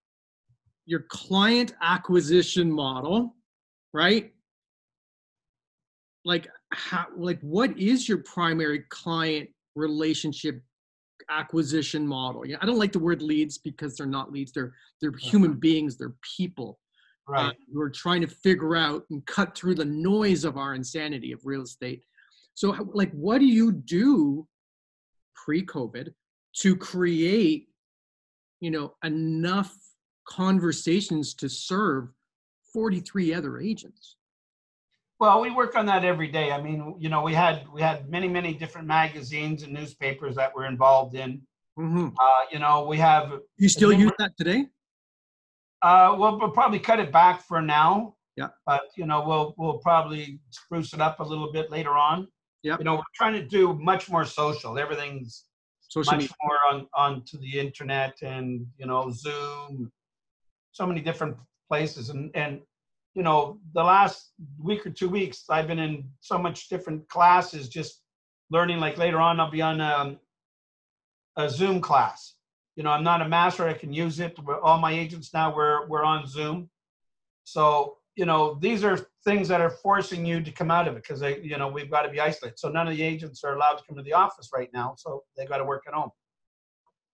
[0.86, 3.36] your client acquisition model,
[3.94, 4.32] right?
[6.26, 10.62] Like how like what is your primary client relationship
[11.30, 12.46] acquisition model?
[12.46, 14.52] Yeah, I don't like the word leads because they're not leads.
[14.52, 15.98] They're they're human beings.
[15.98, 16.80] They're people.
[17.32, 17.48] Right.
[17.48, 21.40] Uh, we're trying to figure out and cut through the noise of our insanity of
[21.46, 22.04] real estate.
[22.54, 24.48] So, like, what do you do
[25.36, 26.14] pre-COVID
[26.58, 27.70] to create
[28.60, 29.76] you know enough
[30.28, 32.10] conversations to serve
[32.74, 34.18] 43 other agents
[35.20, 38.10] well we work on that every day i mean you know we had we had
[38.10, 41.42] many many different magazines and newspapers that we're involved in
[41.78, 42.08] mm-hmm.
[42.08, 44.66] uh, you know we have you still use that today
[45.82, 48.16] uh, well we'll probably cut it back for now.
[48.38, 48.48] Yeah.
[48.66, 52.28] But you know we'll we'll probably spruce it up a little bit later on.
[52.64, 52.78] Yeah.
[52.78, 54.78] You know we're trying to do much more social.
[54.78, 55.46] Everything's
[55.92, 56.36] Social much media.
[56.44, 59.92] more on onto the internet and you know Zoom,
[60.72, 61.36] so many different
[61.68, 62.10] places.
[62.10, 62.62] And and
[63.14, 67.68] you know the last week or two weeks I've been in so much different classes
[67.68, 68.02] just
[68.52, 70.18] learning like later on I'll be on um,
[71.36, 72.36] a Zoom class.
[72.76, 74.38] You know I'm not a master I can use it.
[74.64, 76.70] All my agents now we're we're on Zoom,
[77.44, 81.04] so you know these are things that are forcing you to come out of it
[81.04, 82.58] because they you know we've got to be isolated.
[82.60, 85.24] So none of the agents are allowed to come to the office right now so
[85.38, 86.12] they got to work at home.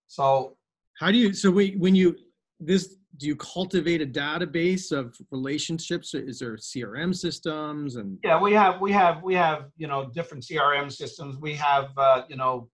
[0.08, 0.58] So
[1.00, 2.16] how do you so we when you
[2.60, 6.14] this do you cultivate a database of relationships?
[6.14, 10.44] Is there crm systems and yeah we have we have we have you know different
[10.44, 11.38] crm systems.
[11.38, 12.70] We have uh, you know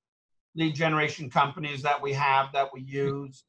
[0.55, 3.45] lead generation companies that we have that we use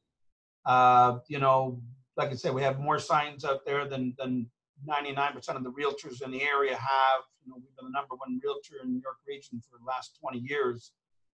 [0.65, 1.79] uh, you know
[2.17, 4.49] like i said we have more signs out there than than
[4.87, 7.21] 99% of the realtors in the area have.
[7.43, 10.17] You know, we've been the number one realtor in New York region for the last
[10.21, 10.91] 20 years.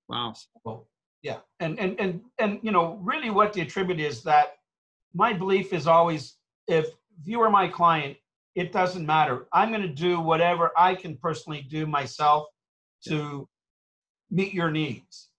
[0.07, 0.33] Wow.
[0.63, 0.87] So,
[1.21, 1.37] yeah.
[1.59, 4.55] And, and, and, and, you know, really what the attribute is that
[5.13, 6.87] my belief is always if
[7.23, 8.17] you are my client,
[8.55, 9.47] it doesn't matter.
[9.53, 12.47] I'm going to do whatever I can personally do myself
[13.07, 13.47] to
[14.29, 15.29] meet your needs.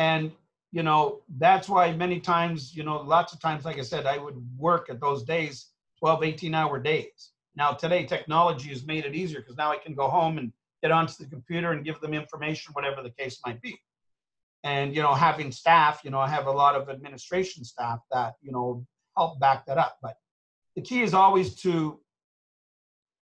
[0.00, 0.32] And,
[0.72, 4.16] you know, that's why many times, you know, lots of times, like I said, I
[4.16, 5.66] would work at those days
[5.98, 7.32] 12, 18 hour days.
[7.54, 10.90] Now, today, technology has made it easier because now I can go home and get
[10.90, 13.78] onto the computer and give them information, whatever the case might be.
[14.64, 18.36] And, you know, having staff, you know, I have a lot of administration staff that,
[18.40, 18.86] you know,
[19.18, 19.98] help back that up.
[20.00, 20.16] But
[20.76, 22.00] the key is always to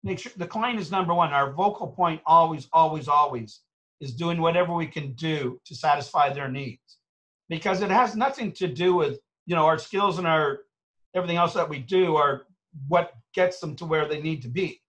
[0.04, 1.32] make sure the client is number one.
[1.32, 3.62] Our vocal point always, always, always
[4.00, 6.98] is doing whatever we can do to satisfy their needs
[7.48, 10.60] because it has nothing to do with, you know, our skills and our
[11.14, 12.42] everything else that we do are
[12.86, 14.80] what gets them to where they need to be.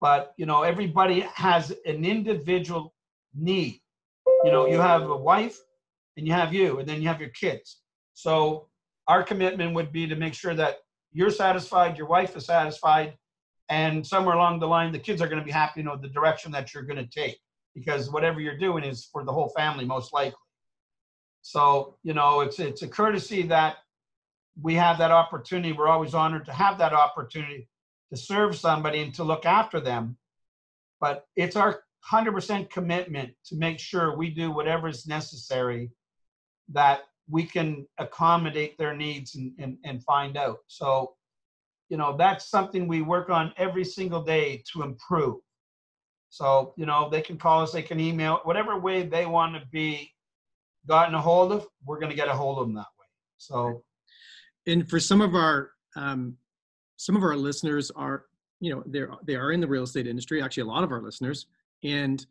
[0.00, 2.94] But you know, everybody has an individual
[3.34, 3.80] need.
[4.44, 5.58] You know, you have a wife
[6.16, 7.82] and you have you, and then you have your kids.
[8.14, 8.68] So
[9.08, 10.78] our commitment would be to make sure that
[11.12, 13.14] you're satisfied, your wife is satisfied,
[13.68, 15.80] and somewhere along the line, the kids are going to be happy.
[15.80, 17.38] You know, the direction that you're going to take,
[17.74, 20.36] because whatever you're doing is for the whole family, most likely.
[21.42, 23.76] So you know, it's it's a courtesy that
[24.60, 25.72] we have that opportunity.
[25.72, 27.68] We're always honored to have that opportunity
[28.10, 30.16] to serve somebody and to look after them.
[31.00, 35.90] But it's our 100% commitment to make sure we do whatever is necessary
[36.72, 40.58] that we can accommodate their needs and, and, and find out.
[40.66, 41.14] So,
[41.88, 45.36] you know, that's something we work on every single day to improve.
[46.32, 49.60] So, you know, they can call us, they can email, whatever way they want to
[49.70, 50.14] be
[50.86, 53.06] gotten a hold of, we're going to get a hold of them that way.
[53.36, 53.84] So,
[54.66, 56.38] and for some of our um,
[56.96, 58.24] some of our listeners are,
[58.60, 60.42] you know, they're they are in the real estate industry.
[60.42, 61.48] Actually, a lot of our listeners,
[61.84, 62.24] and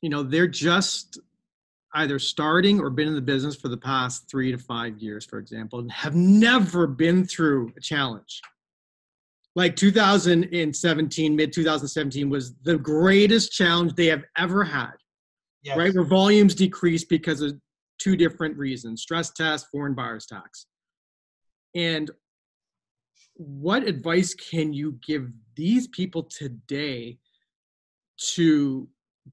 [0.00, 1.18] you know, they're just
[1.94, 5.40] either starting or been in the business for the past three to five years, for
[5.40, 8.40] example, and have never been through a challenge.
[9.58, 14.92] Like 2017, mid 2017 was the greatest challenge they have ever had.
[15.64, 15.76] Yes.
[15.76, 17.58] Right, where volumes decreased because of
[17.98, 20.66] two different reasons: stress test, foreign buyers tax.
[21.74, 22.08] And
[23.34, 27.18] what advice can you give these people today
[28.34, 28.88] to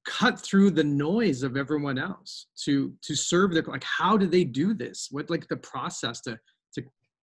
[0.05, 4.43] cut through the noise of everyone else to to serve their like how do they
[4.43, 6.38] do this what like the process to
[6.73, 6.81] to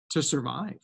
[0.10, 0.80] to survive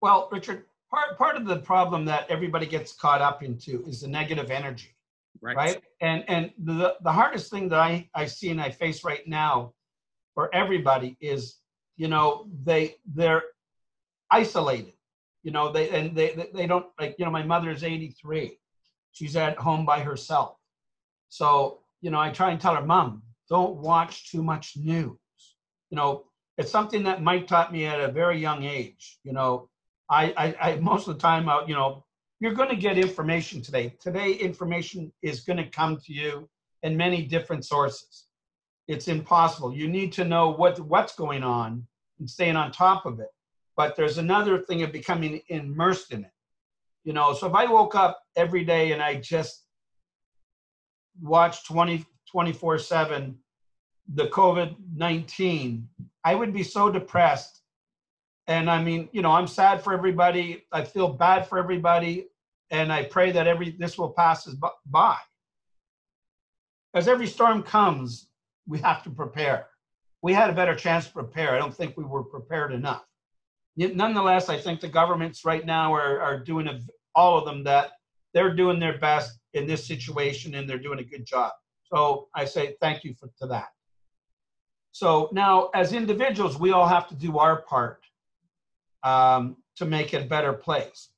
[0.00, 4.08] well richard part part of the problem that everybody gets caught up into is the
[4.08, 4.94] negative energy
[5.40, 5.82] right, right?
[6.00, 9.72] and and the the hardest thing that i i see and i face right now
[10.34, 11.56] for everybody is
[11.96, 13.42] you know they they're
[14.30, 14.92] isolated
[15.42, 18.58] you know they and they they don't like you know my mother is 83
[19.12, 20.56] she's at home by herself
[21.30, 25.16] so, you know, I try and tell her, Mom, don't watch too much news.
[25.88, 26.24] You know,
[26.58, 29.18] it's something that Mike taught me at a very young age.
[29.24, 29.70] You know,
[30.10, 32.04] I, I, I most of the time, out, you know,
[32.40, 33.94] you're going to get information today.
[34.00, 36.48] Today, information is going to come to you
[36.82, 38.26] in many different sources.
[38.88, 39.72] It's impossible.
[39.72, 41.86] You need to know what what's going on
[42.18, 43.28] and staying on top of it.
[43.76, 46.32] But there's another thing of becoming immersed in it.
[47.04, 49.64] You know, so if I woke up every day and I just
[51.20, 53.38] watch 20, 24 7
[54.14, 55.88] the COVID 19,
[56.24, 57.59] I would be so depressed.
[58.50, 60.64] And I mean, you know, I'm sad for everybody.
[60.72, 62.26] I feel bad for everybody.
[62.72, 65.16] And I pray that every this will pass us by.
[66.92, 68.26] As every storm comes,
[68.66, 69.68] we have to prepare.
[70.20, 71.54] We had a better chance to prepare.
[71.54, 73.04] I don't think we were prepared enough.
[73.76, 76.80] Nonetheless, I think the governments right now are, are doing a,
[77.14, 77.92] all of them that
[78.34, 81.52] they're doing their best in this situation and they're doing a good job.
[81.84, 83.68] So I say thank you for, to that.
[84.90, 88.00] So now, as individuals, we all have to do our part
[89.02, 91.08] um, to make it a better place.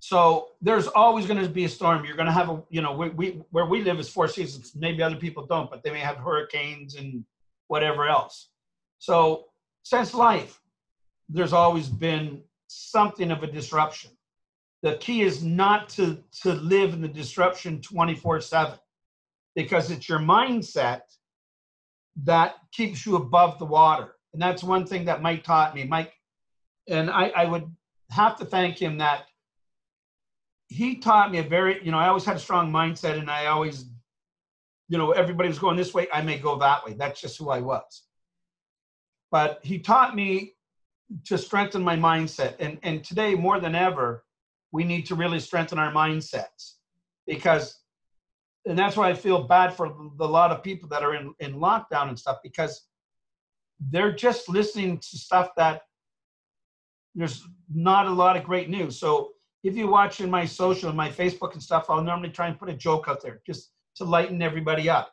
[0.00, 2.04] So there's always going to be a storm.
[2.04, 4.72] You're going to have a, you know, we, we where we live is four seasons.
[4.76, 7.24] Maybe other people don't, but they may have hurricanes and
[7.66, 8.50] whatever else.
[8.98, 9.46] So
[9.82, 10.60] since life,
[11.28, 14.10] there's always been something of a disruption
[14.86, 18.78] the key is not to to live in the disruption 24 7
[19.54, 21.02] because it's your mindset
[22.22, 26.12] that keeps you above the water and that's one thing that mike taught me mike
[26.88, 27.70] and i, I would
[28.10, 29.26] have to thank him that
[30.68, 33.46] he taught me a very you know i always had a strong mindset and i
[33.46, 33.86] always
[34.88, 36.94] you know everybody was going this way i may go that way.
[36.94, 38.04] That's just who i was.
[39.30, 40.54] But he taught me
[41.24, 42.54] to strengthen my mindset.
[42.58, 44.24] And and today more than ever
[44.72, 46.74] we need to really strengthen our mindsets
[47.26, 47.80] because
[48.66, 51.54] and that's why I feel bad for the lot of people that are in, in
[51.54, 52.88] lockdown and stuff because
[53.78, 55.82] they're just listening to stuff that
[57.16, 58.98] there's not a lot of great news.
[58.98, 59.32] So
[59.64, 62.58] if you watch in my social and my Facebook and stuff, I'll normally try and
[62.58, 65.12] put a joke out there just to lighten everybody up.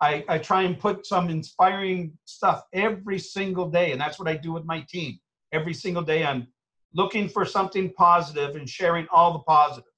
[0.00, 4.36] I, I try and put some inspiring stuff every single day, and that's what I
[4.36, 5.20] do with my team.
[5.52, 6.48] Every single day, I'm
[6.94, 9.88] looking for something positive and sharing all the positives.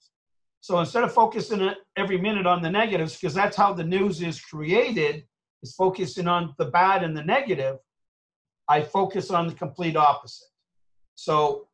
[0.60, 4.40] So instead of focusing every minute on the negatives, because that's how the news is
[4.40, 5.24] created,
[5.62, 7.76] is focusing on the bad and the negative,
[8.68, 10.48] I focus on the complete opposite.
[11.14, 11.68] So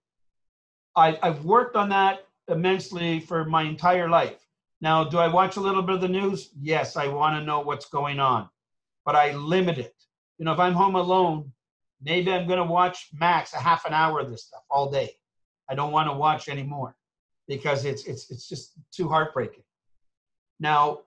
[0.96, 4.46] I, I've worked on that immensely for my entire life.
[4.80, 6.50] Now, do I watch a little bit of the news?
[6.60, 8.48] Yes, I want to know what's going on,
[9.04, 9.94] but I limit it.
[10.38, 11.52] You know, if I'm home alone,
[12.02, 15.10] Maybe I'm going to watch max a half an hour of this stuff all day.
[15.68, 16.96] I don't want to watch anymore
[17.46, 19.62] because it's it's it's just too heartbreaking.
[20.58, 21.00] Now,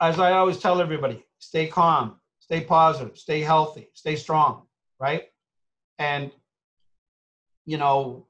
[0.00, 4.66] as I always tell everybody, stay calm, stay positive, stay healthy, stay strong,
[4.98, 5.24] right?
[5.98, 6.32] And
[7.66, 8.26] you know,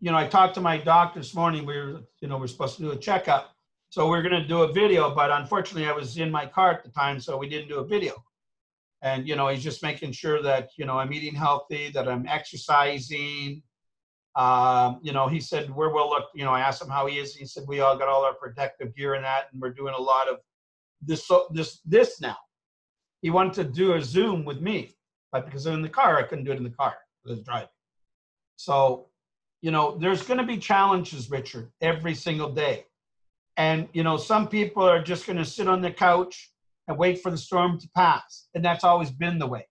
[0.00, 1.66] you know, I talked to my doctor this morning.
[1.66, 3.54] We were, you know, we're supposed to do a checkup.
[3.90, 6.70] So we are going to do a video, but unfortunately I was in my car
[6.70, 8.14] at the time, so we didn't do a video
[9.02, 12.26] and you know he's just making sure that you know i'm eating healthy that i'm
[12.28, 13.62] exercising
[14.36, 17.18] um, you know he said where will look you know i asked him how he
[17.18, 19.94] is he said we all got all our protective gear and that and we're doing
[19.94, 20.36] a lot of
[21.00, 22.36] this so this this now
[23.22, 24.96] he wanted to do a Zoom with me,
[25.30, 26.96] but because I'm in the car, I couldn't do it in the car.
[27.26, 27.68] I was driving.
[28.60, 29.06] So,
[29.62, 32.84] you know, there's going to be challenges, Richard, every single day.
[33.56, 36.52] And, you know, some people are just going to sit on the couch
[36.86, 38.48] and wait for the storm to pass.
[38.54, 39.66] And that's always been the way.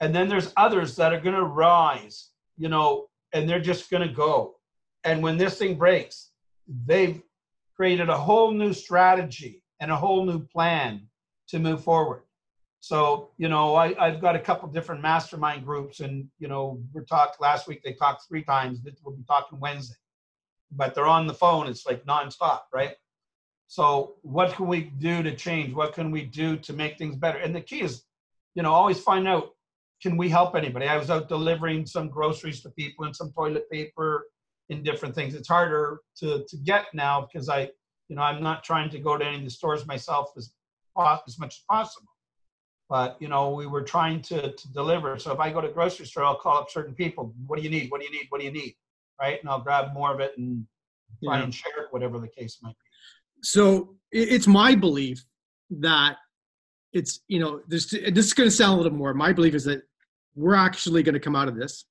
[0.00, 4.06] And then there's others that are going to rise, you know, and they're just going
[4.06, 4.56] to go.
[5.04, 6.32] And when this thing breaks,
[6.68, 7.22] they've
[7.74, 11.08] created a whole new strategy and a whole new plan
[11.48, 12.24] to move forward.
[12.80, 17.04] So, you know, I, I've got a couple different mastermind groups, and, you know, we
[17.04, 18.80] talked last week, they talked three times.
[19.04, 19.96] We'll be talking Wednesday,
[20.72, 21.66] but they're on the phone.
[21.66, 22.94] It's like nonstop, right?
[23.66, 25.74] So, what can we do to change?
[25.74, 27.38] What can we do to make things better?
[27.38, 28.02] And the key is,
[28.54, 29.50] you know, always find out
[30.02, 30.86] can we help anybody?
[30.86, 34.26] I was out delivering some groceries to people and some toilet paper
[34.70, 35.34] and different things.
[35.34, 37.68] It's harder to, to get now because I,
[38.08, 40.52] you know, I'm not trying to go to any of the stores myself as,
[40.98, 42.08] as much as possible.
[42.90, 45.16] But, you know, we were trying to, to deliver.
[45.16, 47.32] So if I go to grocery store, I'll call up certain people.
[47.46, 47.88] What do you need?
[47.88, 48.26] What do you need?
[48.30, 48.74] What do you need?
[49.20, 49.40] Right.
[49.40, 50.66] And I'll grab more of it and
[51.22, 51.44] try yeah.
[51.44, 52.90] and share it, whatever the case might be.
[53.42, 55.24] So it's my belief
[55.70, 56.16] that
[56.92, 59.14] it's, you know, this, this is going to sound a little more.
[59.14, 59.82] My belief is that
[60.34, 61.84] we're actually going to come out of this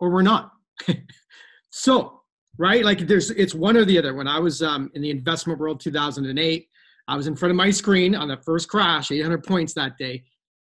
[0.00, 0.50] or we're not.
[1.70, 2.22] so,
[2.56, 2.82] right?
[2.86, 4.14] Like there's, it's one or the other.
[4.14, 6.68] When I was um, in the investment world 2008,
[7.12, 10.24] I was in front of my screen on the first crash, 800 points that day,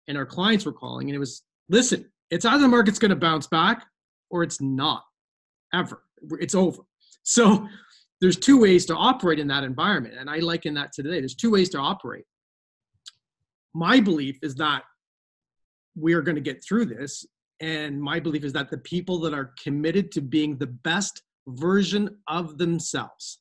[0.09, 3.16] and our clients were calling, and it was, listen, it's either the market's going to
[3.16, 3.86] bounce back
[4.28, 5.05] or it's not
[5.72, 6.03] ever.
[6.40, 6.82] It's over.
[7.24, 7.68] So
[8.20, 11.20] there's two ways to operate in that environment, and I liken that to today.
[11.20, 12.24] There's two ways to operate.
[13.74, 14.82] My belief is that
[15.95, 17.24] we are going to get through this.
[17.61, 22.18] And my belief is that the people that are committed to being the best version
[22.26, 23.38] of themselves,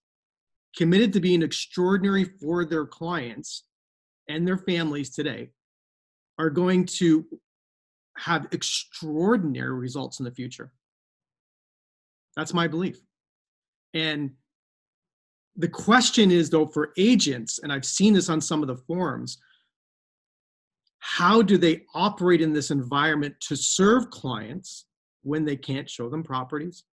[0.76, 3.64] committed to being extraordinary for their clients
[4.28, 5.50] and their families today,
[6.38, 7.26] are going to
[8.18, 10.72] have extraordinary results in the future.
[12.36, 13.00] That's my belief.
[13.94, 14.32] And
[15.58, 19.38] the question is, though, for agents, and I've seen this on some of the forums,
[21.00, 24.86] how do they operate in this environment to serve clients
[25.24, 26.84] when they can't show them properties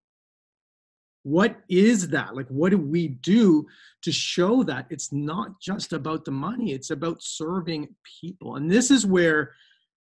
[1.29, 2.35] what is that?
[2.35, 3.67] Like what do we do
[4.03, 4.87] to show that?
[4.89, 7.89] It's not just about the money it's about serving
[8.21, 8.57] people.
[8.57, 9.53] And this is where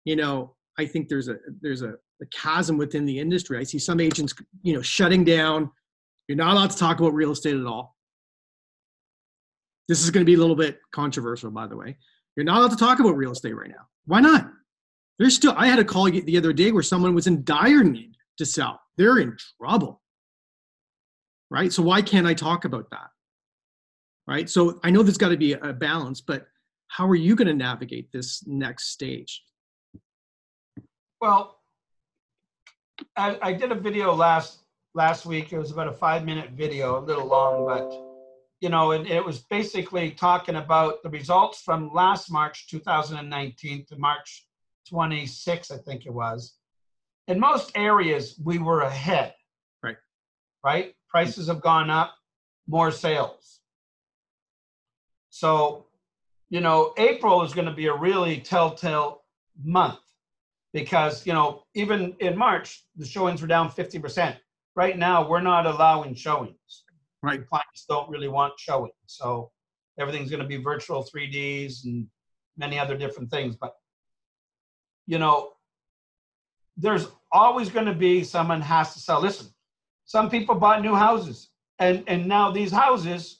[0.06, 3.58] you know i think there's a there's a, a chasm within the industry.
[3.58, 5.72] I see some agents you know shutting down.
[6.28, 7.96] You're not allowed to talk about real estate at all.
[9.88, 11.98] This is going to be a little bit controversial by the way.
[12.36, 13.88] You're not allowed to talk about real estate right now.
[14.06, 14.52] Why not?
[15.20, 18.16] There's still, I had a call the other day where someone was in dire need
[18.40, 18.82] to sell.
[18.98, 20.02] They're in trouble.
[21.54, 21.72] Right?
[21.72, 23.10] So why can't I talk about that?
[24.26, 24.50] Right?
[24.50, 26.48] So I know there's got to be a balance, but
[26.88, 29.44] how are you going to navigate this next stage?
[31.22, 31.60] Well,
[33.16, 34.62] I, I did a video last
[34.96, 35.54] last week.
[35.54, 37.92] It was about a five minute video, a little long, but
[38.60, 43.96] you know, and it was basically talking about the results from last March 2019 to
[43.98, 44.48] March
[44.90, 46.56] 26, I think it was.
[47.28, 49.36] In most areas, we were ahead.
[49.84, 49.98] Right.
[50.64, 50.96] Right?
[51.14, 52.16] Prices have gone up,
[52.68, 53.60] more sales.
[55.30, 55.86] So,
[56.50, 59.22] you know, April is going to be a really telltale
[59.64, 60.00] month
[60.74, 64.36] because, you know, even in March, the showings were down 50%.
[64.76, 66.84] Right now, we're not allowing showings.
[67.22, 67.48] Right.
[67.48, 68.92] Clients don't really want showing.
[69.06, 69.52] So
[70.00, 72.08] everything's going to be virtual 3Ds and
[72.58, 73.56] many other different things.
[73.56, 73.76] But,
[75.06, 75.52] you know,
[76.76, 79.22] there's always going to be someone has to sell.
[79.22, 79.48] Listen,
[80.14, 81.50] some people bought new houses
[81.80, 83.40] and, and now these houses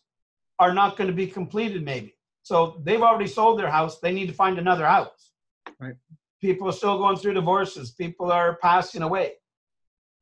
[0.58, 2.16] are not going to be completed maybe.
[2.42, 4.00] So they've already sold their house.
[4.00, 5.34] They need to find another house.
[5.80, 5.94] Right.
[6.42, 7.92] People are still going through divorces.
[7.92, 9.34] People are passing away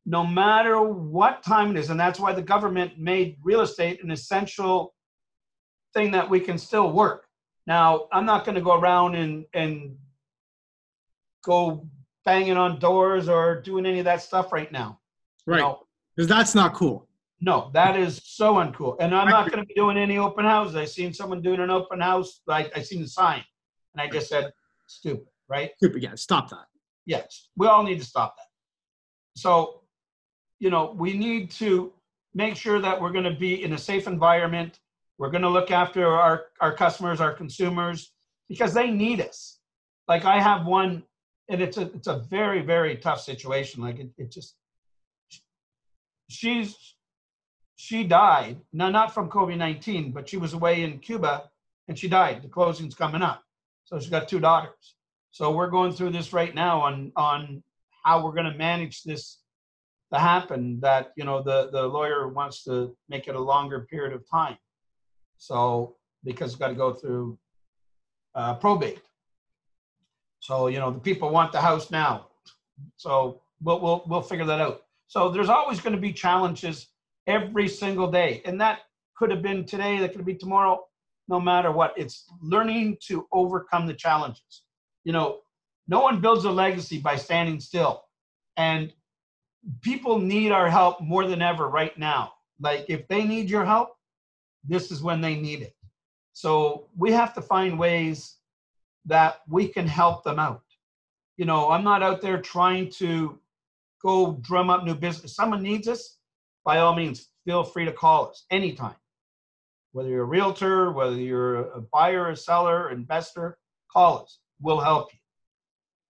[0.05, 1.89] no matter what time it is.
[1.89, 4.93] And that's why the government made real estate an essential
[5.93, 7.27] thing that we can still work.
[7.65, 9.95] Now, I'm not going to go around and, and
[11.45, 11.87] go
[12.25, 14.99] banging on doors or doing any of that stuff right now.
[15.45, 15.59] Right.
[15.59, 15.87] You know?
[16.17, 17.07] That's not cool.
[17.39, 18.97] No, that is so uncool.
[18.99, 20.75] And I'm not going to be doing any open houses.
[20.75, 22.41] I seen someone doing an open house.
[22.47, 23.43] I, I seen the sign,
[23.93, 24.51] and I just said,
[24.87, 26.03] "Stupid, right?" Stupid.
[26.03, 26.65] Yeah, stop that.
[27.05, 28.45] Yes, we all need to stop that.
[29.35, 29.81] So
[30.61, 31.91] you know, we need to
[32.35, 34.79] make sure that we're going to be in a safe environment.
[35.17, 38.13] We're going to look after our, our customers, our consumers,
[38.47, 39.57] because they need us.
[40.07, 41.03] Like I have one,
[41.49, 43.81] and it's a it's a very very tough situation.
[43.81, 44.55] Like it, it just
[46.31, 46.95] she's
[47.75, 51.49] she died now not from COVID nineteen, but she was away in Cuba
[51.87, 52.41] and she died.
[52.41, 53.43] The closing's coming up,
[53.85, 54.95] so she's got two daughters.
[55.31, 57.63] So we're going through this right now on on
[58.03, 59.39] how we're going to manage this
[60.13, 60.79] to happen.
[60.81, 64.57] That you know the the lawyer wants to make it a longer period of time.
[65.37, 67.37] So because it's got to go through
[68.35, 69.01] uh, probate.
[70.39, 72.27] So you know the people want the house now.
[72.97, 74.83] So we'll we'll we'll figure that out.
[75.11, 76.87] So there's always going to be challenges
[77.27, 78.79] every single day, and that
[79.17, 80.85] could have been today, that could be tomorrow,
[81.27, 81.93] no matter what.
[81.97, 84.63] It's learning to overcome the challenges.
[85.03, 85.39] You know,
[85.89, 88.05] no one builds a legacy by standing still,
[88.55, 88.93] and
[89.81, 92.31] people need our help more than ever right now.
[92.61, 93.97] Like if they need your help,
[94.63, 95.75] this is when they need it.
[96.31, 98.37] So we have to find ways
[99.07, 100.63] that we can help them out.
[101.35, 103.40] You know, I'm not out there trying to
[104.03, 105.31] go drum up new business.
[105.31, 106.17] If Someone needs us,
[106.63, 108.95] by all means, feel free to call us anytime.
[109.93, 113.57] Whether you're a realtor, whether you're a buyer, a seller, investor,
[113.91, 114.39] call us.
[114.61, 115.19] We'll help you.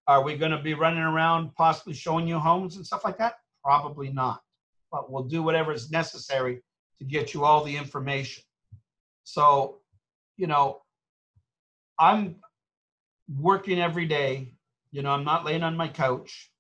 [0.07, 3.35] Are we going to be running around possibly showing you homes and stuff like that?
[3.63, 4.41] Probably not.
[4.91, 6.61] But we'll do whatever is necessary
[6.99, 8.43] to get you all the information.
[9.23, 9.79] So,
[10.37, 10.81] you know,
[11.97, 12.35] I'm
[13.39, 14.53] working every day.
[14.91, 16.50] You know, I'm not laying on my couch.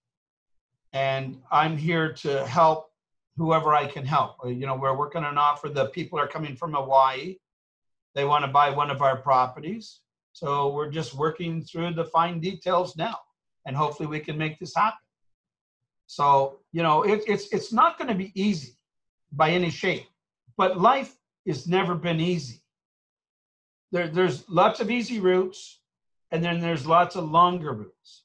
[0.93, 2.91] And I'm here to help
[3.37, 4.35] whoever I can help.
[4.43, 5.69] Uh, you know, we're working on an offer.
[5.69, 7.37] The people are coming from Hawaii.
[8.13, 10.01] They want to buy one of our properties.
[10.33, 13.17] So we're just working through the fine details now.
[13.65, 14.99] And hopefully we can make this happen.
[16.07, 18.75] So, you know, it, it's it's not going to be easy
[19.31, 20.07] by any shape,
[20.57, 21.15] but life
[21.47, 22.61] has never been easy.
[23.93, 25.79] There, there's lots of easy routes,
[26.31, 28.20] and then there's lots of longer routes.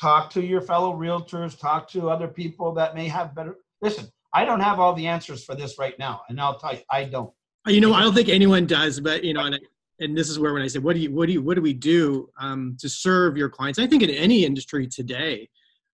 [0.00, 3.56] Talk to your fellow realtors, talk to other people that may have better.
[3.80, 6.80] Listen, I don't have all the answers for this right now, and I'll tell you,
[6.90, 7.32] I don't.
[7.66, 9.58] You know, I don't think anyone does, but you know, and,
[10.00, 11.62] and this is where when I say, what do you, what do you, what do
[11.62, 13.78] we do um, to serve your clients?
[13.78, 15.48] I think in any industry today,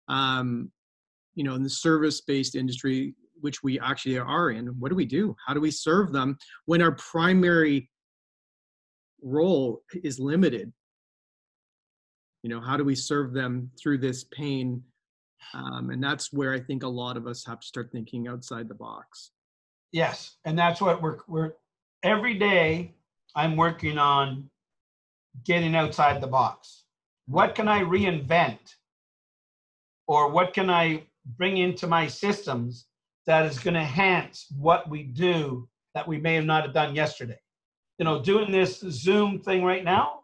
[0.08, 0.70] um,
[1.34, 5.34] you know, in the service-based industry, which we actually are in, what do we do?
[5.46, 6.36] How do we serve them
[6.66, 7.88] when our primary
[9.22, 10.72] role is limited?
[12.42, 14.82] You know, how do we serve them through this pain?
[15.54, 18.68] Um, and that's where I think a lot of us have to start thinking outside
[18.68, 19.30] the box.
[19.92, 21.52] Yes, and that's what we're we're
[22.02, 22.94] every day.
[23.36, 24.50] I'm working on
[25.44, 26.84] getting outside the box.
[27.26, 28.58] What can I reinvent
[30.06, 31.04] or what can I
[31.38, 32.86] bring into my systems
[33.26, 36.94] that is going to enhance what we do that we may have not have done
[36.94, 37.38] yesterday?
[37.98, 40.20] You know, doing this Zoom thing right now,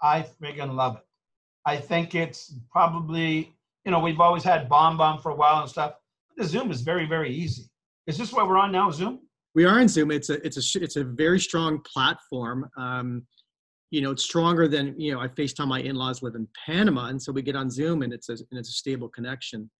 [0.00, 1.07] I freaking love it.
[1.68, 3.54] I think it's probably,
[3.84, 5.96] you know, we've always had BombBomb for a while and stuff.
[6.28, 7.68] But the Zoom is very, very easy.
[8.06, 9.20] Is this what we're on now, Zoom?
[9.54, 10.10] We are in Zoom.
[10.10, 12.70] It's a it's a it's a very strong platform.
[12.78, 13.26] Um,
[13.90, 15.20] you know, it's stronger than you know.
[15.20, 18.30] I FaceTime my in-laws live in Panama, and so we get on Zoom, and it's
[18.30, 19.70] a and it's a stable connection.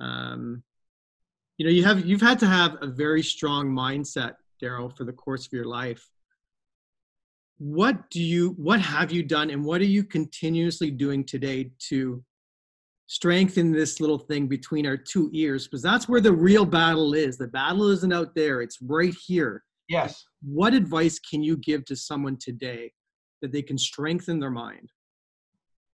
[0.00, 0.64] Um,
[1.56, 5.12] you know, you have you've had to have a very strong mindset, Daryl, for the
[5.12, 6.04] course of your life.
[7.58, 12.22] What do you what have you done, and what are you continuously doing today to
[13.08, 15.66] strengthen this little thing between our two ears?
[15.66, 17.36] Because that's where the real battle is.
[17.36, 19.64] The battle isn't out there; it's right here.
[19.88, 20.24] Yes.
[20.42, 22.92] What advice can you give to someone today
[23.42, 24.90] that they can strengthen their mind?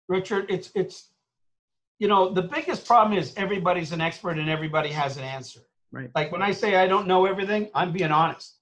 [0.09, 1.11] Richard, it's it's
[1.99, 5.61] you know the biggest problem is everybody's an expert and everybody has an answer.
[5.91, 6.11] Right.
[6.15, 8.59] Like when I say I don't know everything, I'm being honest.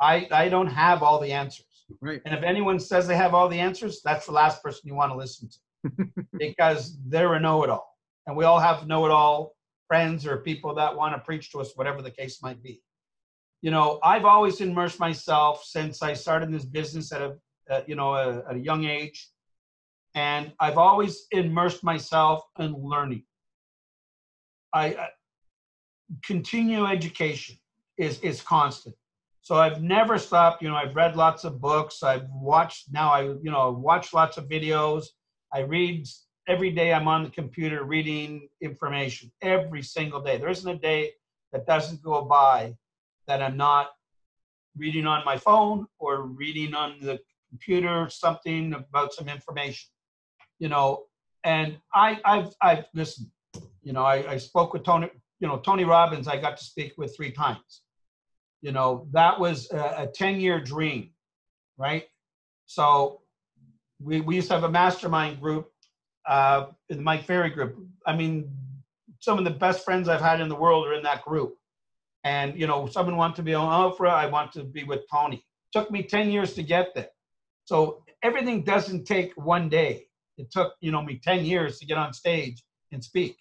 [0.00, 1.65] I I don't have all the answers.
[2.00, 2.20] Right.
[2.24, 5.12] And if anyone says they have all the answers, that's the last person you want
[5.12, 5.90] to listen to
[6.38, 7.88] because they're a know-it-all,
[8.26, 9.54] and we all have know-it-all
[9.86, 12.82] friends or people that want to preach to us, whatever the case might be.
[13.62, 17.36] You know, I've always immersed myself since I started this business at a
[17.68, 19.28] at, you know, a, at a young age.
[20.14, 23.24] And I've always immersed myself in learning.
[24.72, 25.08] I, I
[26.24, 27.56] continue education
[27.98, 28.94] is is constant.
[29.46, 30.60] So I've never stopped.
[30.60, 32.02] You know, I've read lots of books.
[32.02, 33.12] I've watched now.
[33.12, 35.04] I you know watch lots of videos.
[35.54, 36.08] I read
[36.48, 36.92] every day.
[36.92, 40.36] I'm on the computer reading information every single day.
[40.36, 41.12] There isn't a day
[41.52, 42.74] that doesn't go by
[43.28, 43.90] that I'm not
[44.76, 49.88] reading on my phone or reading on the computer something about some information,
[50.58, 51.04] you know.
[51.44, 53.28] And I, I've, I've listened.
[53.84, 55.08] You know, I, I spoke with Tony.
[55.38, 56.26] You know, Tony Robbins.
[56.26, 57.82] I got to speak with three times.
[58.62, 61.10] You know, that was a, a ten-year dream,
[61.76, 62.04] right?
[62.66, 63.20] So
[64.02, 65.70] we, we used to have a mastermind group
[66.26, 67.78] uh, in the Mike Ferry group.
[68.04, 68.50] I mean,
[69.20, 71.56] some of the best friends I've had in the world are in that group.
[72.24, 75.44] And you know, someone want to be on Oprah, I want to be with Tony.
[75.72, 77.10] Took me 10 years to get there.
[77.64, 80.06] So everything doesn't take one day.
[80.36, 83.36] It took, you know, me 10 years to get on stage and speak.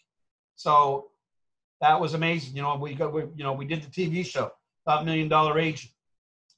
[0.55, 1.09] So
[1.82, 2.55] that was amazing.
[2.55, 4.51] You know, we got, we, you know, we did the TV show,
[4.86, 5.92] Five Million Dollar Agent,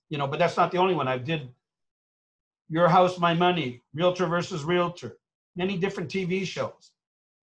[0.09, 1.07] you know, but that's not the only one.
[1.07, 1.49] I did
[2.69, 5.17] Your House, My Money, Realtor versus Realtor,
[5.55, 6.91] many different TV shows.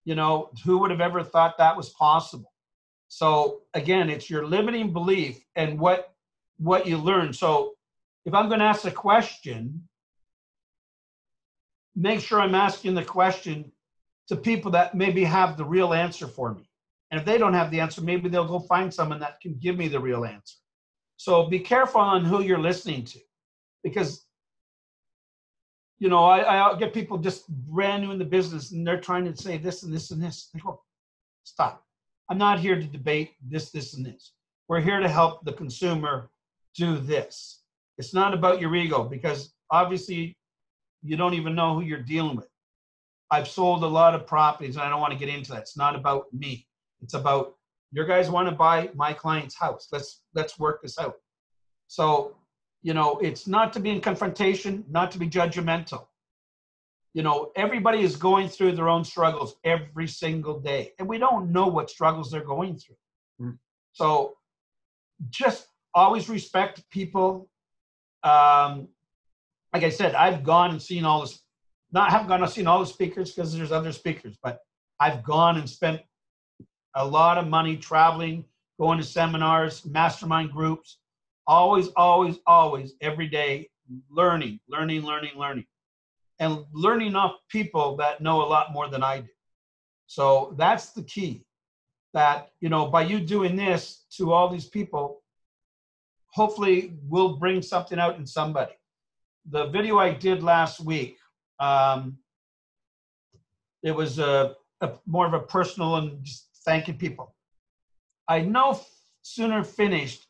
[0.03, 2.51] You know, who would have ever thought that was possible?
[3.07, 6.13] So again, it's your limiting belief and what
[6.57, 7.33] what you learn.
[7.33, 7.73] So
[8.25, 9.87] if I'm going to ask a question,
[11.95, 13.71] make sure I'm asking the question
[14.27, 16.69] to people that maybe have the real answer for me.
[17.09, 19.77] And if they don't have the answer, maybe they'll go find someone that can give
[19.77, 20.55] me the real answer.
[21.21, 23.19] So be careful on who you're listening to
[23.83, 24.25] because
[25.99, 29.25] you know, I, I get people just brand new in the business and they're trying
[29.25, 30.49] to say this and this and this.
[30.51, 30.81] They go,
[31.43, 31.85] stop.
[32.27, 34.31] I'm not here to debate this, this, and this.
[34.67, 36.31] We're here to help the consumer
[36.73, 37.61] do this.
[37.99, 40.35] It's not about your ego because obviously
[41.03, 42.49] you don't even know who you're dealing with.
[43.29, 45.61] I've sold a lot of properties and I don't want to get into that.
[45.61, 46.65] It's not about me.
[46.99, 47.57] It's about
[47.91, 49.87] your guys want to buy my client's house.
[49.91, 51.15] Let's let's work this out.
[51.87, 52.37] So,
[52.83, 56.07] you know, it's not to be in confrontation, not to be judgmental.
[57.13, 61.51] You know, everybody is going through their own struggles every single day, and we don't
[61.51, 62.95] know what struggles they're going through.
[63.41, 63.57] Mm.
[63.91, 64.37] So,
[65.29, 67.49] just always respect people.
[68.23, 68.87] Um,
[69.73, 71.41] like I said, I've gone and seen all this.
[71.91, 74.59] Not haven't gone and seen all the speakers because there's other speakers, but
[75.01, 76.01] I've gone and spent
[76.95, 78.45] a lot of money traveling,
[78.79, 80.97] going to seminars, mastermind groups.
[81.47, 83.69] Always, always, always, every day,
[84.09, 85.65] learning, learning, learning, learning,
[86.39, 89.27] and learning off people that know a lot more than I do.
[90.07, 91.45] So that's the key.
[92.13, 95.21] That you know, by you doing this to all these people,
[96.31, 98.73] hopefully we'll bring something out in somebody.
[99.49, 101.17] The video I did last week,
[101.59, 102.17] um,
[103.83, 107.35] it was a, a, more of a personal and just thanking people.
[108.27, 108.79] I no
[109.21, 110.27] sooner finished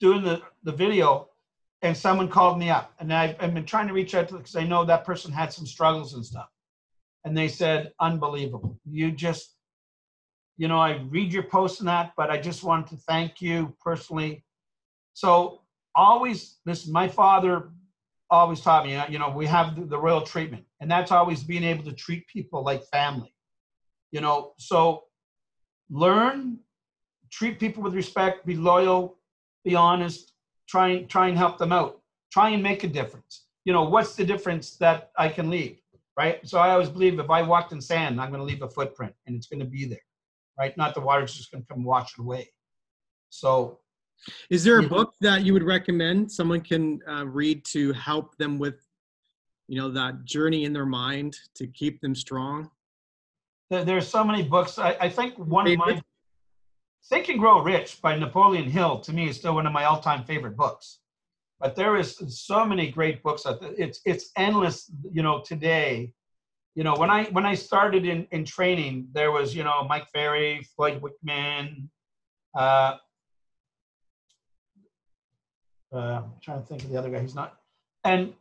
[0.00, 1.28] doing the, the video
[1.82, 4.56] and someone called me up and I've, I've been trying to reach out to because
[4.56, 6.48] I know that person had some struggles and stuff.
[7.24, 8.78] And they said, unbelievable.
[8.84, 9.56] You just
[10.56, 13.74] you know, I read your posts and that, but I just wanted to thank you
[13.80, 14.44] personally.
[15.14, 15.62] So
[15.94, 17.70] always, this my father
[18.30, 21.64] always taught me, you know, we have the, the royal treatment, and that's always being
[21.64, 23.34] able to treat people like family.
[24.12, 25.04] You know, so
[25.90, 26.58] learn,
[27.30, 29.18] treat people with respect, be loyal,
[29.64, 30.32] be honest,
[30.68, 32.00] try and try and help them out,
[32.30, 33.46] try and make a difference.
[33.64, 35.78] You know, what's the difference that I can leave,
[36.16, 36.46] right?
[36.46, 39.14] So I always believe if I walked in sand, I'm going to leave a footprint,
[39.26, 39.98] and it's going to be there
[40.58, 40.76] right?
[40.76, 42.52] Not the water's just going to come wash it away.
[43.30, 43.80] So,
[44.50, 48.58] is there a book that you would recommend someone can uh, read to help them
[48.58, 48.86] with,
[49.66, 52.70] you know, that journey in their mind to keep them strong?
[53.72, 54.78] There's so many books.
[54.78, 56.00] I, I think one of my
[57.08, 60.24] Think and Grow Rich by Napoleon Hill to me is still one of my all-time
[60.24, 61.00] favorite books.
[61.58, 63.44] But there is so many great books.
[63.78, 64.90] It's it's endless.
[65.10, 66.12] You know, today
[66.74, 70.08] you know, when I when I started in, in training, there was, you know, Mike
[70.10, 71.88] Ferry, Floyd Wickman,
[72.56, 72.96] uh,
[75.92, 77.20] uh, I'm trying to think of the other guy.
[77.20, 77.58] He's not,
[78.04, 78.32] and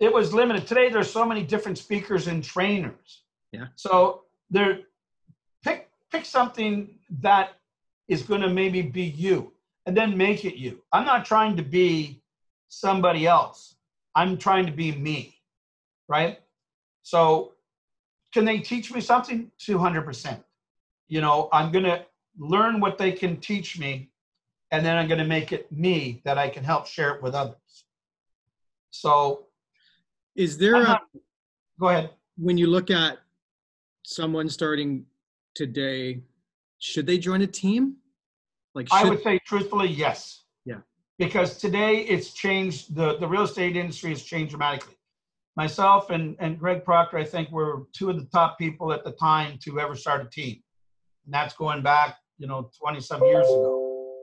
[0.00, 0.66] it was limited.
[0.66, 3.22] Today, there's so many different speakers and trainers.
[3.52, 3.66] Yeah.
[3.76, 4.80] So there,
[5.64, 7.56] pick pick something that
[8.08, 9.52] is going to maybe be you,
[9.86, 10.82] and then make it you.
[10.92, 12.22] I'm not trying to be
[12.68, 13.76] somebody else.
[14.14, 15.36] I'm trying to be me,
[16.08, 16.40] right?
[17.02, 17.52] So,
[18.32, 19.50] can they teach me something?
[19.60, 20.42] 200%.
[21.08, 22.04] You know, I'm going to
[22.38, 24.10] learn what they can teach me,
[24.72, 27.34] and then I'm going to make it me that I can help share it with
[27.34, 27.84] others.
[28.90, 29.46] So,
[30.34, 31.00] is there a,
[31.78, 32.10] go ahead.
[32.36, 33.18] When you look at
[34.02, 35.06] someone starting
[35.54, 36.22] today,
[36.78, 37.96] should they join a team?
[38.74, 40.44] Like, should, I would say truthfully, yes.
[40.64, 40.78] Yeah.
[41.18, 44.94] Because today it's changed, the, the real estate industry has changed dramatically
[45.56, 49.12] myself and, and Greg Proctor, I think, were two of the top people at the
[49.12, 50.62] time to ever start a team.
[51.24, 54.14] And that's going back, you know, 20 some years ago.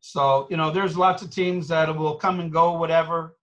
[0.00, 3.36] So, you know, there's lots of teams that will come and go, whatever.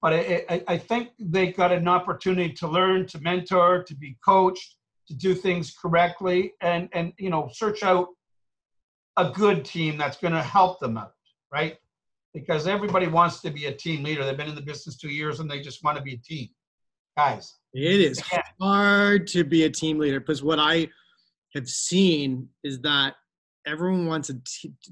[0.00, 4.16] But I, I, I think they got an opportunity to learn, to mentor, to be
[4.24, 4.76] coached,
[5.08, 8.08] to do things correctly, and, and you know, search out
[9.16, 11.12] a good team that's going to help them out,
[11.52, 11.76] right?
[12.32, 14.24] Because everybody wants to be a team leader.
[14.24, 16.48] They've been in the business two years and they just want to be a team
[17.16, 17.54] guys.
[17.72, 18.22] It is
[18.60, 20.88] hard to be a team leader because what I
[21.54, 23.14] have seen is that
[23.66, 24.30] everyone wants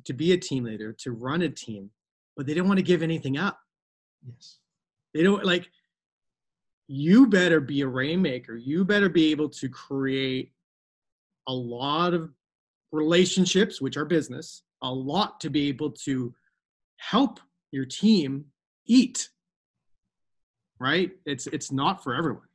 [0.05, 1.91] to be a team leader, to run a team,
[2.37, 3.59] but they don't want to give anything up.
[4.27, 4.59] Yes.
[5.15, 5.69] They don't like,
[6.93, 8.55] you better be a rainmaker.
[8.55, 10.53] You better be able to create
[11.49, 12.31] a lot of
[12.93, 16.35] relationships, which are business, a lot to be able to
[16.99, 17.41] help
[17.71, 18.45] your team
[18.85, 19.31] eat.
[20.79, 21.13] Right?
[21.25, 22.49] It's it's not for everyone.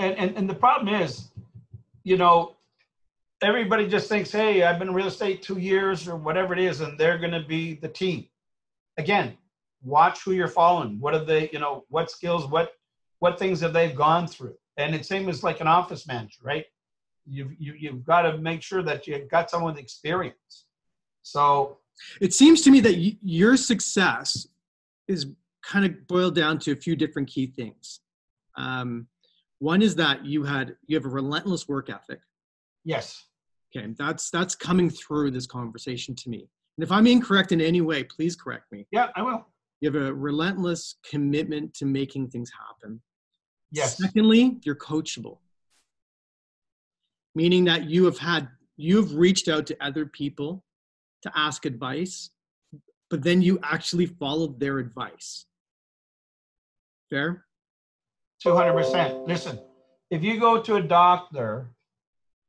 [0.00, 1.28] And and, and the problem is,
[2.02, 2.56] you know,
[3.40, 6.80] everybody just thinks, hey, I've been in real estate two years or whatever it is,
[6.80, 8.26] and they're gonna be the team.
[8.98, 9.36] Again,
[9.86, 10.98] watch who you're following.
[10.98, 12.72] What are they, you know, what skills, what
[13.20, 14.56] what things have they gone through?
[14.76, 16.64] And it's same as like an office manager, right?
[17.24, 20.66] You've you, you've got to make sure that you've got someone with experience.
[21.22, 21.78] So
[22.20, 24.46] it seems to me that y- your success
[25.08, 25.26] is
[25.62, 28.00] kind of boiled down to a few different key things.
[28.56, 29.08] Um,
[29.58, 32.20] one is that you had you have a relentless work ethic.
[32.84, 33.24] Yes.
[33.74, 36.48] Okay, that's that's coming through this conversation to me.
[36.76, 38.86] And if I'm incorrect in any way, please correct me.
[38.90, 39.46] Yeah, I will.
[39.80, 43.00] You have a relentless commitment to making things happen.
[43.70, 43.98] Yes.
[43.98, 45.38] Secondly, you're coachable,
[47.34, 50.64] meaning that you have had you've reached out to other people
[51.22, 52.30] to ask advice,
[53.10, 55.46] but then you actually followed their advice.
[57.10, 57.44] Fair?
[58.44, 59.26] 200%.
[59.26, 59.58] Listen,
[60.10, 61.70] if you go to a doctor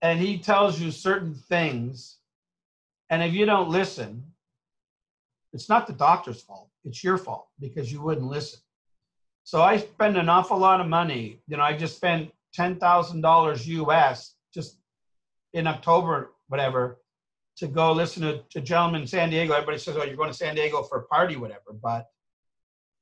[0.02, 2.18] and he tells you certain things,
[3.10, 4.24] and if you don't listen,
[5.54, 6.70] it's not the doctor's fault.
[6.86, 8.60] It's your fault because you wouldn't listen.
[9.44, 11.42] So I spend an awful lot of money.
[11.48, 14.78] You know, I just spent $10,000 US just
[15.54, 17.00] in October, whatever,
[17.58, 19.54] to go listen to, to gentlemen in San Diego.
[19.54, 21.74] Everybody says, oh, you're going to San Diego for a party, whatever.
[21.82, 22.08] But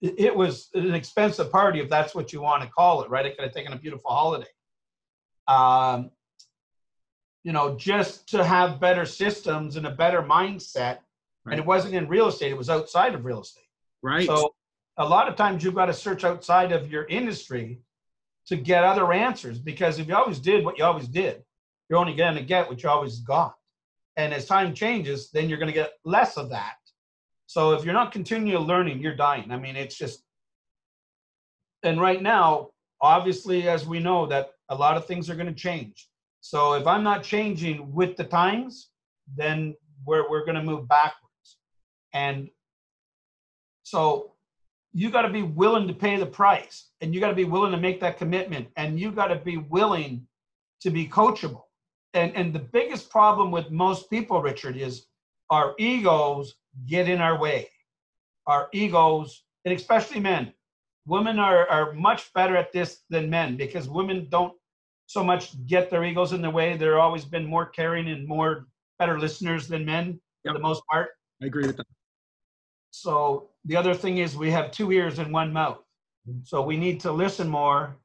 [0.02, 3.26] it, it was an expensive party, if that's what you want to call it, right?
[3.26, 4.48] I could have taken a beautiful holiday.
[5.48, 6.12] Um,
[7.44, 11.00] you know, just to have better systems and a better mindset.
[11.44, 11.54] Right.
[11.54, 13.65] And it wasn't in real estate, it was outside of real estate.
[14.06, 14.28] Right.
[14.28, 14.54] So
[14.98, 17.80] a lot of times you've got to search outside of your industry
[18.46, 21.42] to get other answers because if you always did what you always did,
[21.90, 23.56] you're only going to get what you always got.
[24.16, 26.76] And as time changes, then you're going to get less of that.
[27.48, 29.50] So if you're not continually learning, you're dying.
[29.50, 30.22] I mean, it's just,
[31.82, 32.70] and right now,
[33.02, 36.08] obviously, as we know, that a lot of things are going to change.
[36.42, 38.92] So if I'm not changing with the times,
[39.36, 39.74] then
[40.06, 41.58] we're, we're going to move backwards.
[42.14, 42.50] And
[43.86, 44.32] so
[44.94, 47.72] you got to be willing to pay the price and you got to be willing
[47.72, 50.26] to make that commitment and you got to be willing
[50.82, 51.64] to be coachable.
[52.16, 55.06] And, and the biggest problem with most people, Richard, is
[55.52, 56.56] our egos
[56.88, 57.70] get in our way.
[58.48, 60.52] Our egos, and especially men,
[61.06, 64.54] women are, are much better at this than men because women don't
[65.06, 66.76] so much get their egos in the way.
[66.76, 68.66] They're always been more caring and more
[68.98, 70.54] better listeners than men Yep.
[70.54, 71.10] for the most part.
[71.44, 71.86] I agree with that.
[73.02, 75.80] So the other thing is we have two ears and one mouth.
[76.28, 76.40] Mm-hmm.
[76.44, 77.98] So we need to listen more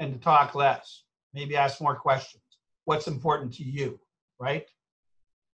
[0.00, 1.04] and to talk less.
[1.34, 2.42] Maybe ask more questions.
[2.86, 4.00] What's important to you,
[4.40, 4.66] right?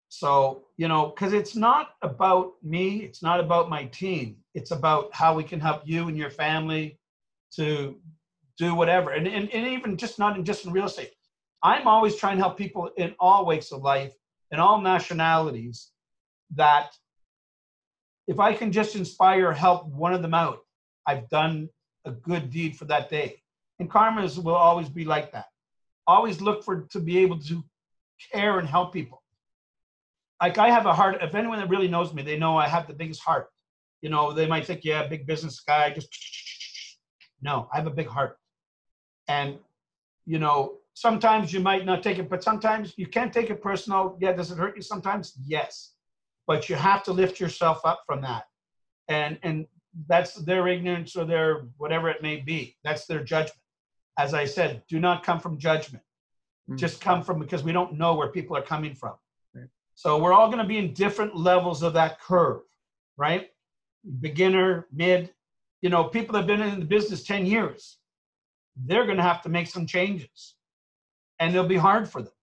[0.08, 4.36] So, you know, because it's not about me, it's not about my team.
[4.54, 6.98] It's about how we can help you and your family
[7.56, 7.96] to
[8.56, 9.10] do whatever.
[9.10, 11.12] And, and, and even just not in just in real estate.
[11.62, 14.14] I'm always trying to help people in all wakes of life,
[14.52, 15.90] in all nationalities,
[16.54, 16.92] that
[18.30, 20.60] if I can just inspire or help one of them out,
[21.04, 21.68] I've done
[22.04, 23.42] a good deed for that day.
[23.80, 25.46] And karmas will always be like that.
[26.06, 27.64] Always look for to be able to
[28.32, 29.20] care and help people.
[30.40, 31.18] Like I have a heart.
[31.20, 33.48] If anyone that really knows me, they know I have the biggest heart.
[34.00, 36.08] You know, they might think, yeah, big business guy, just
[37.42, 38.38] no, I have a big heart.
[39.26, 39.58] And
[40.24, 44.16] you know, sometimes you might not take it, but sometimes you can't take it personal.
[44.20, 45.34] Yeah, does it hurt you sometimes?
[45.44, 45.94] Yes
[46.50, 48.42] but you have to lift yourself up from that.
[49.06, 49.66] And and
[50.08, 52.76] that's their ignorance or their whatever it may be.
[52.82, 53.62] That's their judgment.
[54.18, 56.02] As i said do not come from judgment.
[56.68, 56.76] Mm.
[56.76, 59.14] just come from because we don't know where people are coming from.
[59.54, 59.68] Right.
[59.94, 62.62] so we're all going to be in different levels of that curve
[63.16, 63.50] right?
[64.26, 65.32] Beginner mid
[65.82, 67.98] you know people that have been in the business 10 years
[68.86, 70.56] they're going to have to make some changes
[71.38, 72.38] and it'll be hard for them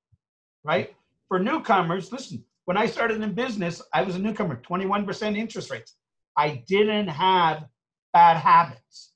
[0.63, 0.95] right?
[1.27, 5.95] For newcomers listen when I started in business, I was a newcomer, 21% interest rates.
[6.35, 7.63] I didn't have
[8.11, 9.13] bad habits.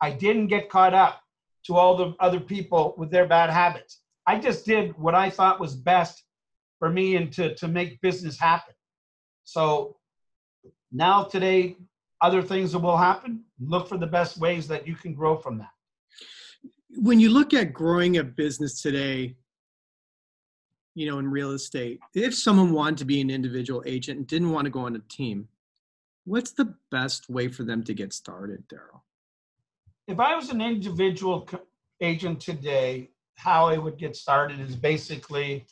[0.00, 1.20] I didn't get caught up
[1.66, 4.00] to all the other people with their bad habits.
[4.26, 6.24] I just did what I thought was best
[6.78, 8.72] for me and to, to make business happen.
[9.44, 9.98] So
[10.90, 11.76] now, today,
[12.22, 15.58] other things that will happen, look for the best ways that you can grow from
[15.58, 15.74] that.
[16.96, 19.36] When you look at growing a business today,
[20.98, 24.50] you know, in real estate, if someone wanted to be an individual agent and didn't
[24.50, 25.48] want to go on a team,
[26.24, 29.00] what's the best way for them to get started, Daryl?
[30.08, 31.48] if I was an individual
[32.00, 35.66] agent today, how I would get started is basically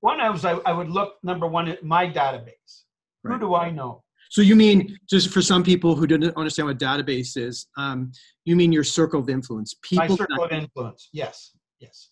[0.00, 2.84] one, I was I, I would look number one at my database.
[3.22, 3.34] Right.
[3.34, 4.02] Who do I know?
[4.30, 8.10] So you mean just for some people who didn't understand what database is, um,
[8.44, 9.74] you mean your circle of influence?
[9.82, 11.08] People my circle of influence.
[11.12, 12.10] Yes, yes.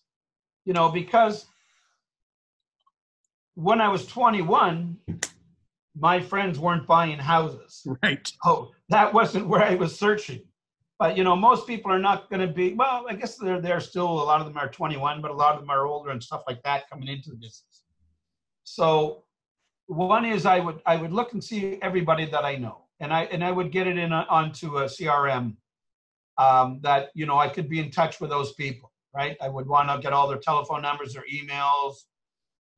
[0.65, 1.45] You know, because
[3.55, 4.97] when I was 21,
[5.97, 7.87] my friends weren't buying houses.
[8.03, 8.31] Right.
[8.43, 10.41] Oh, that wasn't where I was searching.
[10.99, 12.73] But you know, most people are not going to be.
[12.73, 14.07] Well, I guess they're they're still.
[14.07, 16.43] A lot of them are 21, but a lot of them are older and stuff
[16.47, 17.83] like that coming into the business.
[18.63, 19.23] So,
[19.87, 23.23] one is I would I would look and see everybody that I know, and I
[23.25, 25.57] and I would get it in a, onto a CRM
[26.37, 28.91] um, that you know I could be in touch with those people.
[29.13, 29.35] Right.
[29.41, 32.03] I would want to get all their telephone numbers, their emails,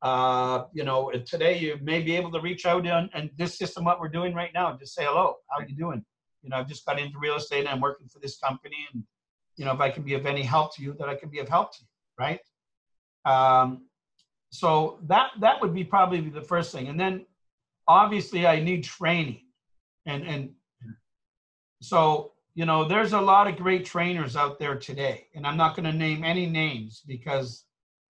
[0.01, 3.83] uh, you know, today you may be able to reach out and, and this system,
[3.83, 5.35] what we're doing right now, just say hello.
[5.49, 6.03] How you doing?
[6.43, 9.03] You know, I've just got into real estate and I'm working for this company, and
[9.55, 11.39] you know, if I can be of any help to you, that I can be
[11.39, 11.87] of help to you,
[12.19, 12.39] right?
[13.25, 13.87] Um,
[14.51, 17.25] so that that would be probably the first thing, and then
[17.87, 19.41] obviously I need training,
[20.05, 20.51] and and
[21.81, 25.75] so you know, there's a lot of great trainers out there today, and I'm not
[25.75, 27.66] going to name any names because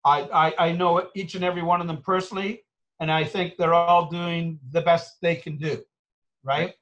[0.03, 2.63] I, I, I know each and every one of them personally,
[2.99, 5.83] and I think they're all doing the best they can do,
[6.43, 6.73] right?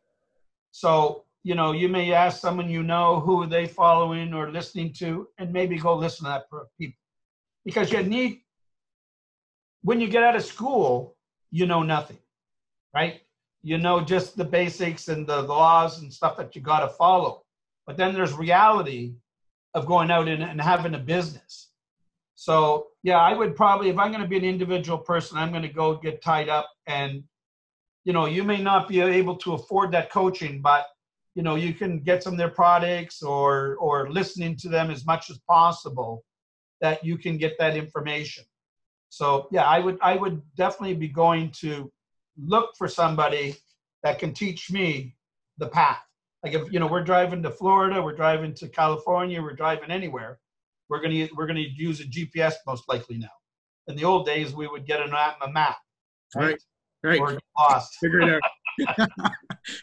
[0.72, 4.94] So, you know, you may ask someone you know who are they following or listening
[4.94, 6.98] to, and maybe go listen to that for people.
[7.66, 8.42] Because you need,
[9.82, 11.16] when you get out of school,
[11.52, 12.20] you know nothing,
[12.94, 13.22] right?
[13.62, 17.44] You know just the basics and the laws and stuff that you got to follow.
[17.86, 19.16] But then there's reality
[19.74, 21.70] of going out and, and having a business
[22.40, 25.64] so yeah, I would probably, if I'm going to be an individual person, I'm going
[25.64, 26.70] to go get tied up.
[26.86, 27.24] And
[28.06, 30.88] you know, you may not be able to afford that coaching, but
[31.36, 35.06] you know, you can get some of their products or or listening to them as
[35.06, 36.24] much as possible,
[36.82, 38.44] that you can get that information.
[39.10, 41.92] So yeah, I would I would definitely be going to
[42.38, 43.56] look for somebody
[44.04, 45.16] that can teach me
[45.58, 46.02] the path.
[46.44, 50.40] Like if you know we're driving to Florida, we're driving to California, we're driving anywhere
[50.90, 53.28] we're going to we're going to use a GPS most likely now.
[53.88, 55.78] In the old days, we would get an a map.
[56.36, 56.58] Right.
[57.04, 57.20] Right.
[57.20, 57.96] Or lost.
[58.02, 58.42] Figure it
[58.88, 59.10] out.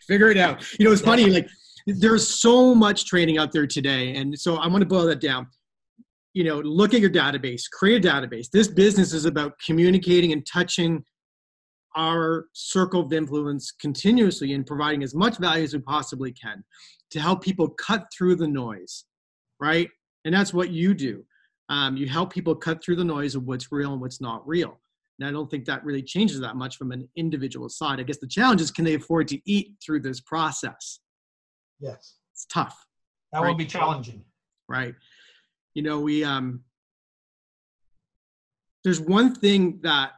[0.07, 0.65] Figure it out.
[0.79, 1.27] You know, it's funny.
[1.27, 1.49] Like
[1.87, 5.47] there's so much training out there today, and so I want to boil that down.
[6.35, 8.51] You know, look at your database, create a database.
[8.51, 11.03] This business is about communicating and touching
[11.97, 16.63] our circle of influence continuously and providing as much value as we possibly can
[17.11, 19.07] to help people cut through the noise,
[19.61, 19.89] right?
[20.27, 21.25] And that's what you do.
[21.69, 24.81] Um, you help people cut through the noise of what's real and what's not real.
[25.19, 28.01] And I don't think that really changes that much from an individual side.
[28.01, 30.99] I guess the challenge is can they afford to eat through this process?
[31.81, 32.17] Yes.
[32.35, 32.77] It's tough.
[33.33, 33.49] That right?
[33.49, 34.25] will be challenging.
[34.69, 34.97] Right.
[35.75, 36.65] You know, we um
[38.83, 40.11] there's one thing that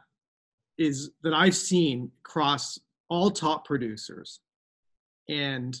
[0.79, 2.79] is that I've seen across
[3.09, 4.39] all top producers,
[5.27, 5.79] and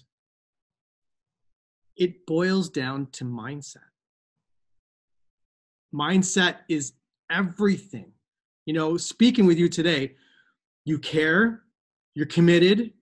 [1.95, 3.88] it boils down to mindset
[5.93, 6.93] mindset is
[7.31, 8.11] everything.
[8.65, 10.15] You know, speaking with you today,
[10.85, 11.63] you care,
[12.15, 12.93] you're committed.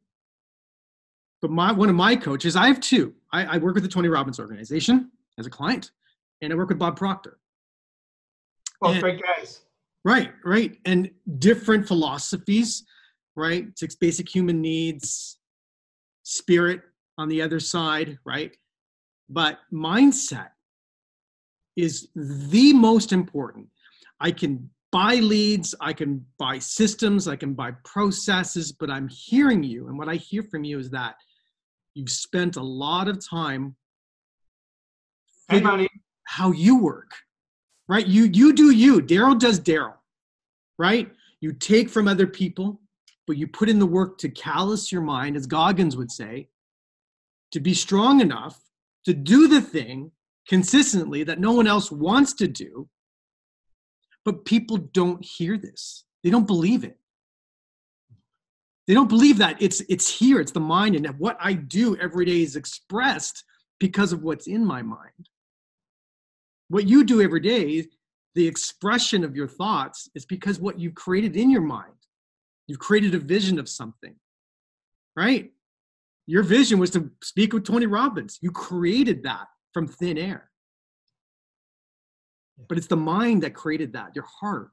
[1.41, 3.13] But my one of my coaches, I have two.
[3.31, 5.91] I, I work with the Tony Robbins organization as a client,
[6.41, 7.39] and I work with Bob Proctor.
[8.81, 9.61] Well, and, great guys.
[10.03, 10.77] Right, right.
[10.85, 12.85] And different philosophies,
[13.35, 13.67] right?
[13.77, 15.37] Six basic human needs,
[16.23, 16.81] spirit
[17.17, 18.55] on the other side, right?
[19.29, 20.49] But mindset
[21.77, 23.67] is the most important.
[24.19, 29.63] I can buy leads, I can buy systems, I can buy processes, but I'm hearing
[29.63, 29.87] you.
[29.87, 31.15] And what I hear from you is that
[31.93, 33.75] you've spent a lot of time
[35.49, 35.87] hey, money.
[36.25, 37.11] how you work,
[37.87, 38.07] right?
[38.07, 39.01] You, you do you.
[39.01, 39.95] Daryl does Daryl,
[40.79, 41.11] right?
[41.41, 42.81] You take from other people,
[43.27, 46.47] but you put in the work to callous your mind, as Goggins would say,
[47.51, 48.59] to be strong enough
[49.05, 50.11] to do the thing
[50.47, 52.87] consistently that no one else wants to do.
[54.25, 56.05] But people don't hear this.
[56.23, 56.97] They don't believe it.
[58.87, 61.97] They don't believe that it's it's here, it's the mind, and that what I do
[61.97, 63.43] every day is expressed
[63.79, 65.29] because of what's in my mind.
[66.69, 67.85] What you do every day,
[68.35, 71.93] the expression of your thoughts is because what you've created in your mind.
[72.67, 74.15] You've created a vision of something,
[75.15, 75.51] right?
[76.25, 78.39] Your vision was to speak with Tony Robbins.
[78.41, 80.49] You created that from thin air.
[82.67, 84.71] But it's the mind that created that, your heart,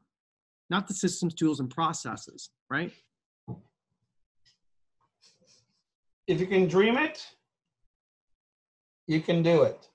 [0.71, 2.91] not the systems, tools, and processes, right?
[6.27, 7.23] If you can dream it,
[9.07, 9.87] you can do it.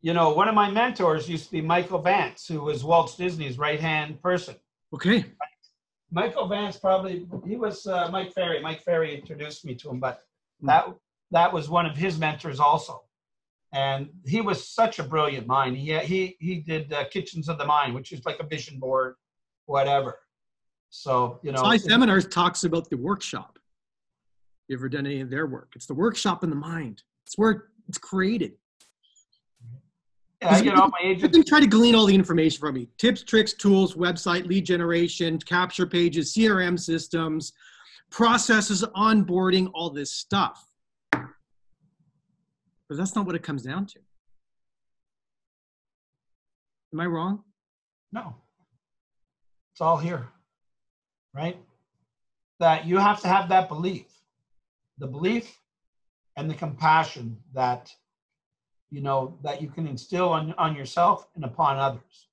[0.00, 3.58] you know, one of my mentors used to be Michael Vance, who was Walt Disney's
[3.58, 4.56] right hand person.
[4.92, 5.24] Okay.
[6.10, 8.60] Michael Vance probably he was uh, Mike Ferry.
[8.60, 10.22] Mike Ferry introduced me to him, but
[10.60, 10.66] Hmm.
[10.66, 10.84] that
[11.30, 13.04] that was one of his mentors also.
[13.72, 15.76] And he was such a brilliant mind.
[15.76, 19.16] He he he did uh, Kitchens of the Mind, which is like a vision board,
[19.66, 20.18] whatever.
[20.90, 23.58] So you know, PSI Seminars talks about the workshop.
[24.68, 25.72] You ever done any of their work?
[25.76, 27.02] It's the workshop in the mind.
[27.26, 28.52] It's where it's created.
[30.42, 31.36] yeah, I get all my You agents.
[31.36, 32.88] can try to glean all the information from me.
[32.98, 37.52] Tips, tricks, tools, website, lead generation, capture pages, CRM systems,
[38.10, 40.67] processes, onboarding, all this stuff.
[42.88, 43.98] But that's not what it comes down to.
[46.92, 47.44] Am I wrong?
[48.12, 48.34] No.
[49.72, 50.28] It's all here.
[51.34, 51.58] Right?
[52.60, 54.06] That you have to have that belief.
[54.98, 55.58] The belief
[56.36, 57.92] and the compassion that
[58.90, 62.28] you know that you can instill on, on yourself and upon others.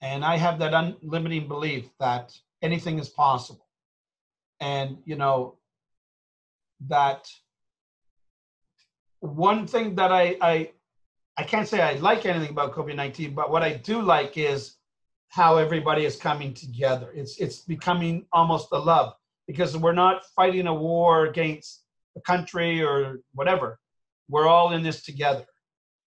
[0.00, 3.66] And I have that unlimiting belief that anything is possible.
[4.60, 5.56] And you know
[6.86, 7.28] that
[9.20, 10.70] one thing that I I
[11.36, 14.76] I can't say I like anything about COVID nineteen, but what I do like is
[15.28, 17.10] how everybody is coming together.
[17.14, 19.14] It's it's becoming almost a love
[19.46, 21.84] because we're not fighting a war against
[22.16, 23.78] a country or whatever.
[24.28, 25.46] We're all in this together,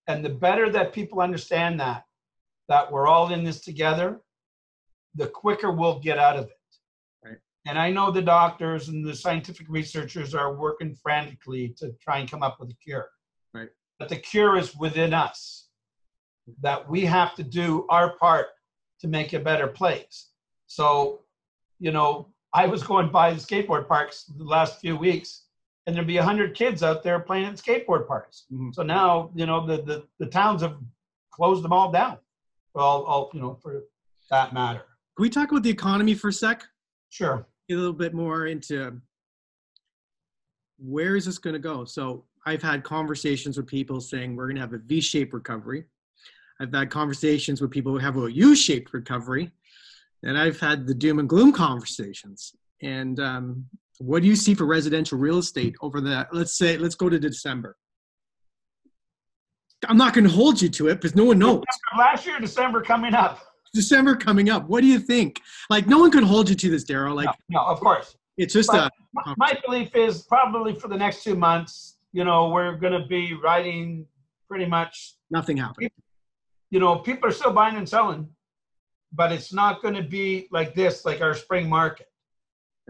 [0.07, 2.03] and the better that people understand that
[2.68, 4.22] that we're all in this together,
[5.16, 6.61] the quicker we'll get out of it.
[7.68, 12.30] And I know the doctors and the scientific researchers are working frantically to try and
[12.30, 13.09] come up with a cure.
[13.53, 13.70] Right.
[13.99, 15.68] But the cure is within us.
[16.62, 18.47] That we have to do our part
[18.99, 20.32] to make a better place.
[20.66, 21.22] So,
[21.80, 25.43] you know, I was going by the skateboard parks the last few weeks,
[25.86, 28.45] and there'd be a hundred kids out there playing at skateboard parks.
[28.51, 28.74] Mhm.
[28.74, 30.78] So now, you know, the, the the towns have
[31.32, 32.18] closed them all down.
[32.74, 33.84] All, all you know, for
[34.32, 34.84] that matter.
[35.16, 36.64] Can we talk about the economy for a sec?
[37.09, 37.45] Sure.
[37.72, 38.99] A little bit more into
[40.78, 41.86] where is this going to go?
[41.86, 45.86] So I've had conversations with people saying we're going to have a V-shaped recovery.
[46.59, 49.51] I've had conversations with people who have a U-shaped recovery,
[50.24, 52.53] and I've had the doom and gloom conversations.
[52.82, 53.65] And um,
[53.99, 56.28] what do you see for residential real estate over the?
[56.32, 57.78] Let's say let's go to December.
[59.88, 61.63] I'm not going to hold you to it because no one knows.
[61.97, 63.39] Last year, December coming up.
[63.74, 64.67] December coming up.
[64.67, 65.41] What do you think?
[65.69, 67.15] Like no one could hold you to this, Daryl.
[67.15, 68.15] Like no, no, of course.
[68.38, 68.91] it's just But
[69.26, 73.05] a my, belief is probably for the next two months, you know, we're going to
[73.07, 74.05] be riding
[74.49, 75.89] pretty much nothing happened.
[76.69, 78.28] you know, people are still buying and selling,
[79.13, 82.07] but it's not going to be like this, like our spring market.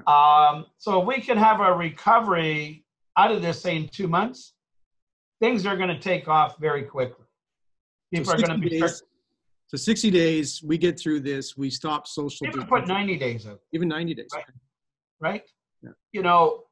[0.08, 2.86] Um, so if we can have a recovery
[3.18, 4.54] out of this, say in two months,
[5.40, 7.26] things are going to take off very quickly.
[8.12, 8.80] People So are going to be.
[8.80, 9.04] days,
[9.72, 13.62] so 60 days, we get through this, we stop social People put 90 days out,
[13.72, 14.28] even 90 days.
[14.36, 14.44] Right.
[15.22, 15.44] right?
[15.82, 15.92] Yeah.
[16.12, 16.64] You know,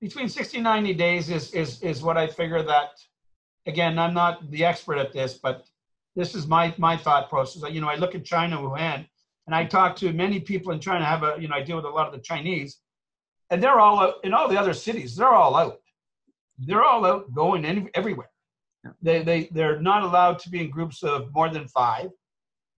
[0.00, 2.88] between 60 and 90 days is is is what I figure that.
[3.66, 5.64] Again, I'm not the expert at this, but
[6.16, 7.62] this is my my thought process.
[7.70, 9.06] You know, I look at China, Wuhan,
[9.46, 11.04] and I talk to many people in China.
[11.04, 12.78] Have a you know, I deal with a lot of the Chinese,
[13.50, 15.14] and they're all out in all the other cities.
[15.14, 15.78] They're all out.
[16.58, 18.30] They're all out going everywhere.
[18.84, 18.90] Yeah.
[19.02, 22.10] They they they're not allowed to be in groups of more than five,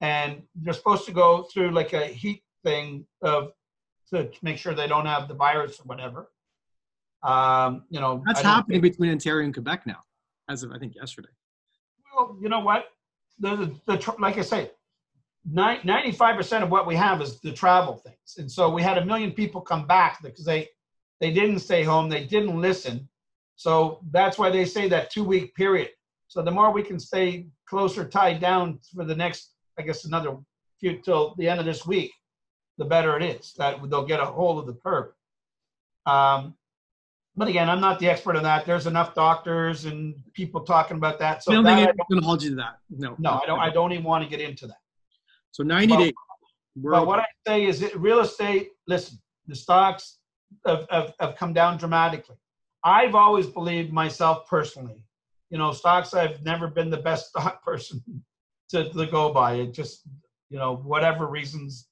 [0.01, 3.53] and they're supposed to go through like a heat thing of
[4.11, 6.31] to make sure they don't have the virus or whatever.
[7.23, 10.01] Um, you know, That's happening think- between Ontario and Quebec now,
[10.49, 11.29] as of I think yesterday.
[12.15, 12.87] Well, you know what?
[13.39, 14.71] The, the, the like I say,
[15.45, 19.05] ninety-five percent of what we have is the travel things, and so we had a
[19.05, 20.69] million people come back because they
[21.21, 23.09] they didn't stay home, they didn't listen.
[23.57, 25.91] So that's why they say that two-week period.
[26.29, 30.37] So the more we can stay closer tied down for the next, I guess, another
[30.81, 32.13] few till the end of this week,
[32.79, 33.55] the better it is.
[33.59, 35.13] That they'll get a hold of the curve.
[36.07, 36.55] Um,
[37.37, 38.65] but again, I'm not the expert on that.
[38.65, 41.45] There's enough doctors and people talking about that.
[41.45, 42.79] So I don't that think anyone's going to hold you to that.
[42.89, 43.15] No.
[43.19, 43.61] no, I don't.
[43.61, 44.79] I don't even want to get into that.
[45.51, 46.13] So 90 Well, days.
[46.77, 48.71] We're But what I say is, that real estate.
[48.87, 50.19] Listen, the stocks
[50.67, 52.37] have, have, have come down dramatically.
[52.85, 55.03] I've always believed myself personally.
[55.51, 56.15] You know, stocks.
[56.15, 58.03] I've never been the best stock person
[58.71, 59.55] to, to go by.
[59.55, 60.03] It just,
[60.51, 61.89] you know, whatever reasons.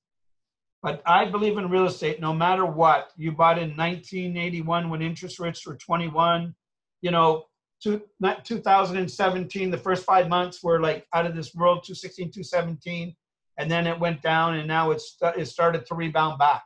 [0.82, 2.20] But I believe in real estate.
[2.20, 6.54] No matter what, you bought in 1981 when interest rates were 21.
[7.00, 7.46] You know,
[7.82, 11.84] two, not 2017, the first five months were like out of this world.
[11.84, 13.16] 216, 217
[13.58, 16.62] and then it went down and now it's it started to rebound back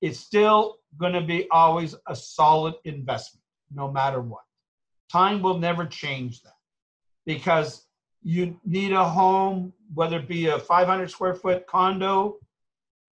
[0.00, 3.42] it's still going to be always a solid investment
[3.72, 4.42] no matter what
[5.10, 6.52] time will never change that
[7.24, 7.85] because
[8.26, 12.38] you need a home, whether it be a 500 square foot condo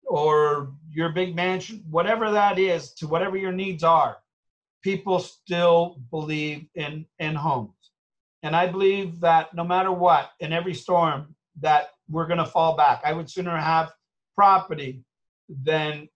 [0.05, 4.19] or your big mansion, whatever that is, to whatever your needs are,
[4.83, 7.73] people still believe in in homes.
[8.43, 12.77] And I believe that no matter what, in every storm, that we're going to fall
[12.77, 13.01] back.
[13.03, 13.93] I would sooner have
[14.35, 15.03] property
[15.49, 16.07] than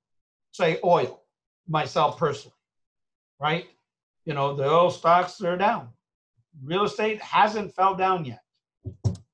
[0.53, 1.25] say oil
[1.67, 2.55] myself personally
[3.41, 3.67] right
[4.25, 5.89] you know the oil stocks are down
[6.63, 8.42] real estate hasn't fell down yet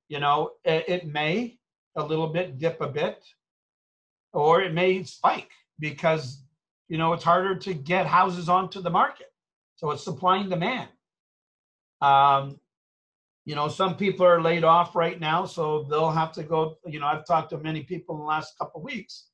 [0.09, 1.59] you know it, it may
[1.97, 3.25] a little bit dip a bit
[4.33, 6.43] or it may spike because
[6.89, 9.27] you know it's harder to get houses onto the market.
[9.77, 10.89] So it's supply and demand.
[12.01, 12.61] Um,
[13.45, 17.01] you know some people are laid off right now so they'll have to go you
[17.01, 19.29] know i've talked to many people in the last couple of weeks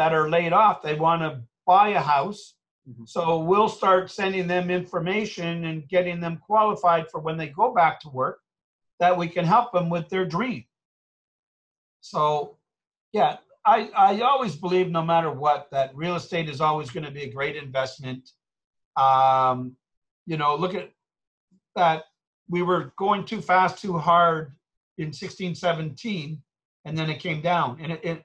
[0.00, 0.82] that are laid off.
[0.82, 2.54] They want to buy a house.
[2.88, 3.04] Mm-hmm.
[3.04, 8.00] so we'll start sending them information and getting them qualified for when they go back
[8.00, 8.38] to work
[9.00, 10.64] that we can help them with their dream
[12.00, 12.56] so
[13.12, 17.10] yeah i i always believe no matter what that real estate is always going to
[17.10, 18.30] be a great investment
[18.96, 19.76] um
[20.26, 20.90] you know look at
[21.76, 22.04] that
[22.50, 24.52] we were going too fast, too hard
[24.98, 26.42] in sixteen seventeen,
[26.84, 27.78] and then it came down.
[27.80, 28.24] And it, it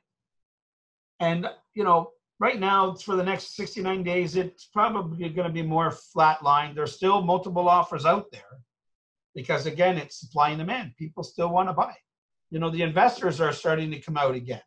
[1.19, 5.61] and you know, right now for the next 69 days, it's probably going to be
[5.61, 6.75] more flat line.
[6.75, 8.41] There's still multiple offers out there
[9.35, 10.93] because again, it's supply and demand.
[10.97, 11.93] People still want to buy.
[12.49, 14.61] You know, the investors are starting to come out again.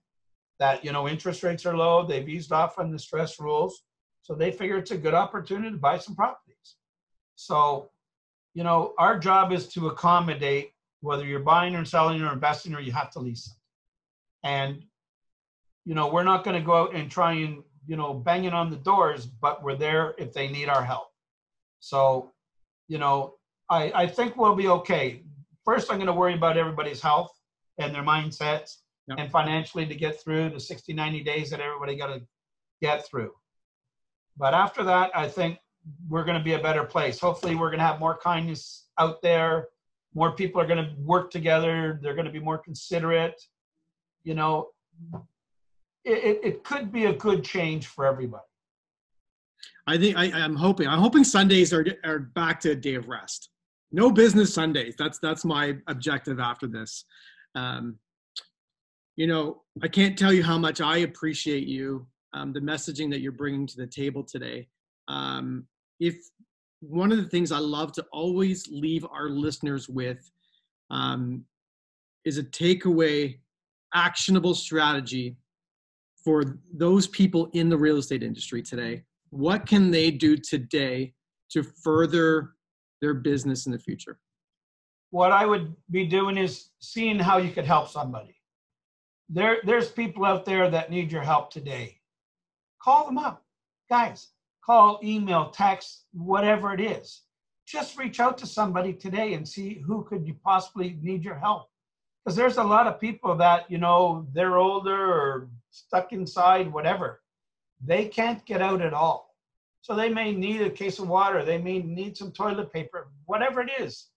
[0.59, 2.07] That you know, interest rates are low.
[2.07, 3.83] They've eased off on the stress rules,
[4.23, 6.77] so they figure it's a good opportunity to buy some properties.
[7.37, 7.91] So
[8.55, 12.81] you know, our job is to accommodate whether you're buying or selling or investing or
[12.81, 13.57] you have to lease them.
[14.43, 14.83] And,
[15.85, 18.71] you know, we're not going to go out and try and, you know, banging on
[18.71, 21.07] the doors, but we're there if they need our help.
[21.79, 22.33] So,
[22.89, 23.35] you know,
[23.71, 25.23] I, I think we'll be okay.
[25.64, 27.33] First, I'm going to worry about everybody's health
[27.79, 29.19] and their mindsets yep.
[29.19, 32.23] and financially to get through the 60, 90 days that everybody got to
[32.81, 33.33] get through.
[34.37, 35.59] But after that, I think
[36.09, 37.19] we're going to be a better place.
[37.19, 39.69] Hopefully, we're going to have more kindness out there.
[40.14, 41.99] More people are going to work together.
[42.03, 43.41] They're going to be more considerate.
[44.25, 44.69] You know,
[46.05, 48.43] it, it could be a good change for everybody.
[49.87, 50.87] I think I, am hoping.
[50.87, 53.51] I'm hoping Sundays are are back to a day of rest.
[53.91, 54.95] No business Sundays.
[54.99, 57.05] That's that's my objective after this.
[57.55, 57.99] Um,
[59.16, 63.20] you know, I can't tell you how much I appreciate you, um, the messaging that
[63.20, 64.68] you're bringing to the table today.
[65.09, 65.66] Um,
[65.99, 66.16] if
[66.80, 70.30] one of the things I love to always leave our listeners with
[70.91, 71.45] um,
[72.24, 73.39] is a takeaway,
[73.95, 75.36] actionable strategy
[76.24, 79.03] for those people in the real estate industry today.
[79.30, 81.14] What can they do today
[81.51, 82.51] to further
[83.01, 84.19] their business in the future?
[85.11, 88.37] What I would be doing is seeing how you could help somebody.
[89.31, 92.01] There, there's people out there that need your help today.
[92.83, 93.45] Call them up.
[93.89, 94.29] Guys,
[94.65, 97.23] call, email, text, whatever it is.
[97.67, 101.69] Just reach out to somebody today and see who could you possibly need your help.
[102.25, 107.23] Because there's a lot of people that, you know, they're older or stuck inside, whatever.
[107.85, 109.28] They can't get out at all.
[109.89, 113.62] So they may need a case of water, they may need some toilet paper, whatever
[113.62, 114.09] it is.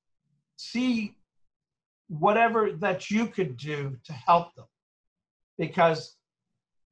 [0.58, 1.16] See
[2.10, 4.66] whatever that you could do to help them.
[5.58, 6.18] Because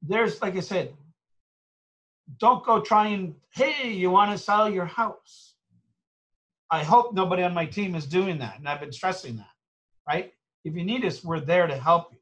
[0.02, 0.94] there's, like I said,
[2.40, 5.56] don't go try and, hey, you want to sell your house.
[6.72, 8.60] I hope nobody on my team is doing that.
[8.60, 9.52] And I've been stressing that,
[10.08, 10.32] right?
[10.64, 12.20] If you need us, we're there to help you.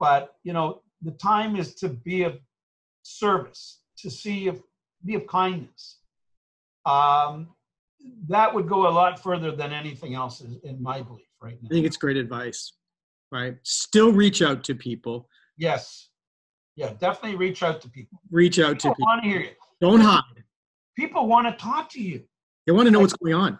[0.00, 2.38] But, you know, the time is to be of
[3.02, 4.56] service, to see if,
[5.06, 5.98] be of kindness.
[6.84, 7.48] Um,
[8.28, 11.68] that would go a lot further than anything else in my belief right now.
[11.70, 12.72] I think it's great advice,
[13.32, 13.56] right?
[13.62, 15.28] Still reach out to people.
[15.56, 16.08] Yes.
[16.76, 18.20] Yeah, definitely reach out to people.
[18.30, 19.06] Reach out people to people.
[19.06, 19.50] want to hear you.
[19.80, 20.22] Don't hide.
[20.96, 22.22] People want to talk to you.
[22.66, 23.58] They want to know like, what's going on.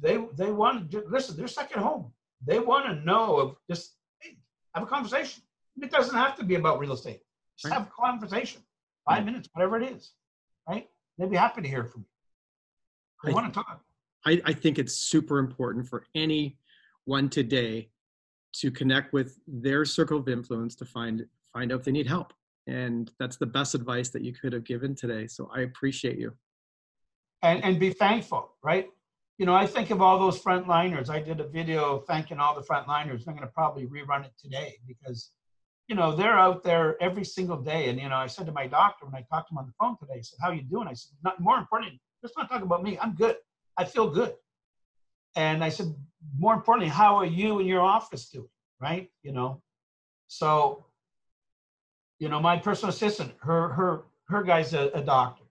[0.00, 1.36] They they want to listen.
[1.36, 2.12] They're stuck at home.
[2.44, 4.38] They want to know of just hey,
[4.74, 5.42] have a conversation.
[5.80, 7.20] It doesn't have to be about real estate.
[7.56, 7.78] Just right.
[7.78, 8.62] have a conversation.
[9.08, 9.26] Five right.
[9.26, 10.12] minutes, whatever it is.
[11.18, 12.06] They'd be happy to hear from you.
[13.24, 13.80] They I, want to talk.
[14.24, 17.90] I, I think it's super important for anyone today
[18.54, 22.32] to connect with their circle of influence to find find out if they need help.
[22.66, 25.26] And that's the best advice that you could have given today.
[25.26, 26.32] So I appreciate you.
[27.42, 28.88] And, and be thankful, right?
[29.38, 31.10] You know, I think of all those frontliners.
[31.10, 33.26] I did a video thanking all the frontliners.
[33.26, 35.30] I'm going to probably rerun it today because,
[35.88, 37.88] you know, they're out there every single day.
[37.88, 39.72] And, you know, I said to my doctor when I talked to him on the
[39.78, 40.88] phone today, I said, how you doing?
[40.88, 41.92] I said, not more important,
[42.22, 42.98] let's not talk about me.
[43.00, 43.36] I'm good.
[43.76, 44.34] I feel good.
[45.36, 45.94] And I said,
[46.38, 48.48] more importantly, how are you and your office doing?
[48.80, 49.10] Right?
[49.22, 49.62] You know,
[50.28, 50.84] so
[52.18, 55.44] you know, my personal assistant, her her her guy's a, a doctor.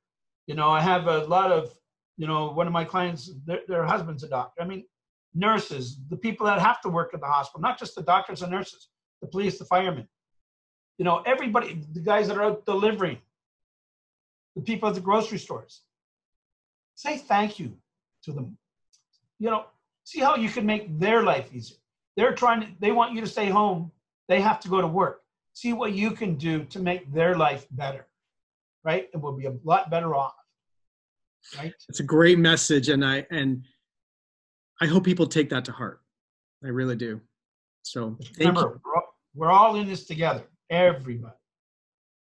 [0.47, 1.73] You know, I have a lot of
[2.21, 4.61] you know, one of my clients, their, their husband's a doctor.
[4.61, 4.83] I mean,
[5.33, 8.51] nurses, the people that have to work at the hospital, not just the doctors and
[8.51, 8.89] nurses,
[9.21, 10.07] the police, the firemen.
[11.01, 13.17] You know, everybody, the guys that are out delivering,
[14.55, 15.81] the people at the grocery stores.
[16.93, 17.75] Say thank you
[18.25, 18.55] to them.
[19.39, 19.65] You know,
[20.03, 21.77] see how you can make their life easier.
[22.15, 23.91] They're trying to, they want you to stay home.
[24.27, 25.23] They have to go to work.
[25.53, 28.05] See what you can do to make their life better,
[28.83, 29.09] right?
[29.11, 30.35] And we'll be a lot better off,
[31.57, 31.73] right?
[31.89, 33.63] It's a great message, and I and
[34.79, 35.99] I hope people take that to heart.
[36.63, 37.21] I really do.
[37.81, 40.43] So remember, we're all, we're all in this together.
[40.71, 41.35] Everybody.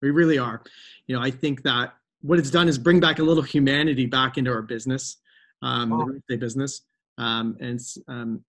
[0.02, 0.62] We really are.
[1.08, 4.38] You know, I think that what it's done is bring back a little humanity back
[4.38, 5.18] into our business,
[5.62, 6.00] um, oh.
[6.00, 6.82] the real estate business,
[7.18, 8.44] um, and um,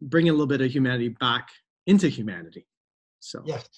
[0.00, 1.48] bring a little bit of humanity back
[1.86, 2.66] into humanity.
[3.18, 3.68] So, yes.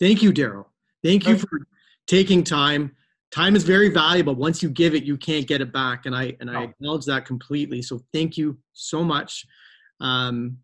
[0.00, 0.66] Thank you, Daryl.
[1.04, 1.60] Thank you for
[2.06, 2.96] taking time.
[3.30, 4.34] Time is very valuable.
[4.34, 7.26] Once you give it, you can't get it back, and I and I acknowledge that
[7.26, 7.82] completely.
[7.82, 9.46] So, thank you so much.
[10.00, 10.58] Um,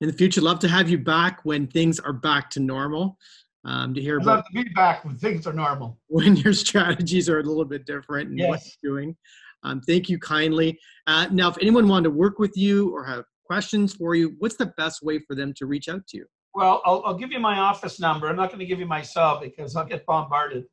[0.00, 3.18] in the future, love to have you back when things are back to normal
[3.66, 5.98] um, to hear I'd about love to be back when things are normal.
[6.08, 8.48] When your strategies are a little bit different and yes.
[8.48, 9.16] what you're doing.
[9.64, 10.78] Um, thank you kindly.
[11.06, 14.56] Uh, now, if anyone wanted to work with you or have questions for you, what's
[14.56, 16.26] the best way for them to reach out to you?
[16.54, 18.28] Well, I'll, I'll give you my office number.
[18.28, 20.64] I'm not going to give you my cell because I'll get bombarded.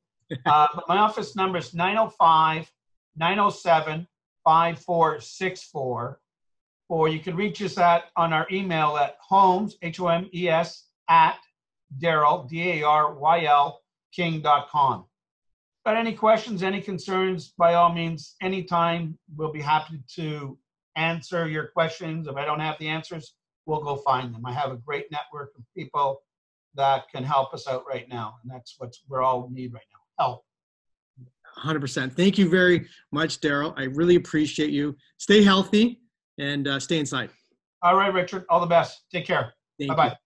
[0.45, 2.71] uh, but my office number is 905
[3.17, 4.07] 907
[4.45, 6.19] 5464.
[6.89, 10.47] Or you can reach us at on our email at homes, H O M E
[10.47, 11.39] S, at
[11.99, 13.81] Daryl, D A R Y L,
[14.13, 15.05] king.com.
[15.85, 20.57] But any questions, any concerns, by all means, anytime, we'll be happy to
[20.95, 22.27] answer your questions.
[22.27, 24.45] If I don't have the answers, we'll go find them.
[24.45, 26.21] I have a great network of people
[26.75, 28.35] that can help us out right now.
[28.41, 30.45] And that's what we're all need right now help.
[31.63, 32.13] 100%.
[32.13, 33.73] Thank you very much, Daryl.
[33.77, 34.95] I really appreciate you.
[35.17, 35.99] Stay healthy
[36.39, 37.29] and uh, stay inside.
[37.81, 38.45] All right, Richard.
[38.49, 39.03] All the best.
[39.11, 39.53] Take care.
[39.87, 40.17] Bye bye.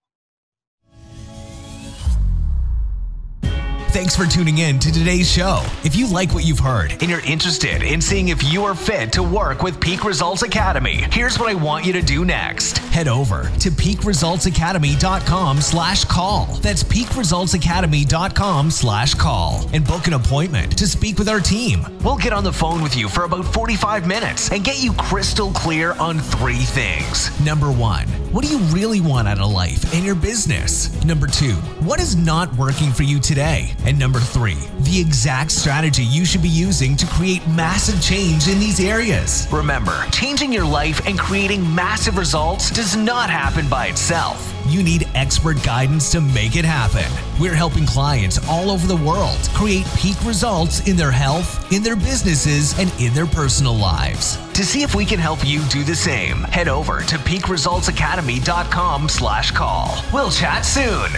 [3.98, 5.64] Thanks for tuning in to today's show.
[5.84, 9.12] If you like what you've heard and you're interested in seeing if you are fit
[9.14, 12.78] to work with Peak Results Academy, here's what I want you to do next.
[12.78, 16.46] Head over to peakresultsacademy.com slash call.
[16.62, 21.84] That's peakresultsacademy.com slash call and book an appointment to speak with our team.
[22.04, 25.52] We'll get on the phone with you for about 45 minutes and get you crystal
[25.54, 27.32] clear on three things.
[27.44, 31.04] Number one, what do you really want out of life and your business?
[31.04, 31.54] Number two,
[31.84, 33.74] what is not working for you today?
[33.88, 38.60] And number three, the exact strategy you should be using to create massive change in
[38.60, 39.48] these areas.
[39.50, 44.54] Remember, changing your life and creating massive results does not happen by itself.
[44.68, 47.10] You need expert guidance to make it happen.
[47.40, 51.96] We're helping clients all over the world create peak results in their health, in their
[51.96, 54.36] businesses, and in their personal lives.
[54.52, 59.52] To see if we can help you do the same, head over to peakresultsacademy.com slash
[59.52, 60.04] call.
[60.12, 61.10] We'll chat soon.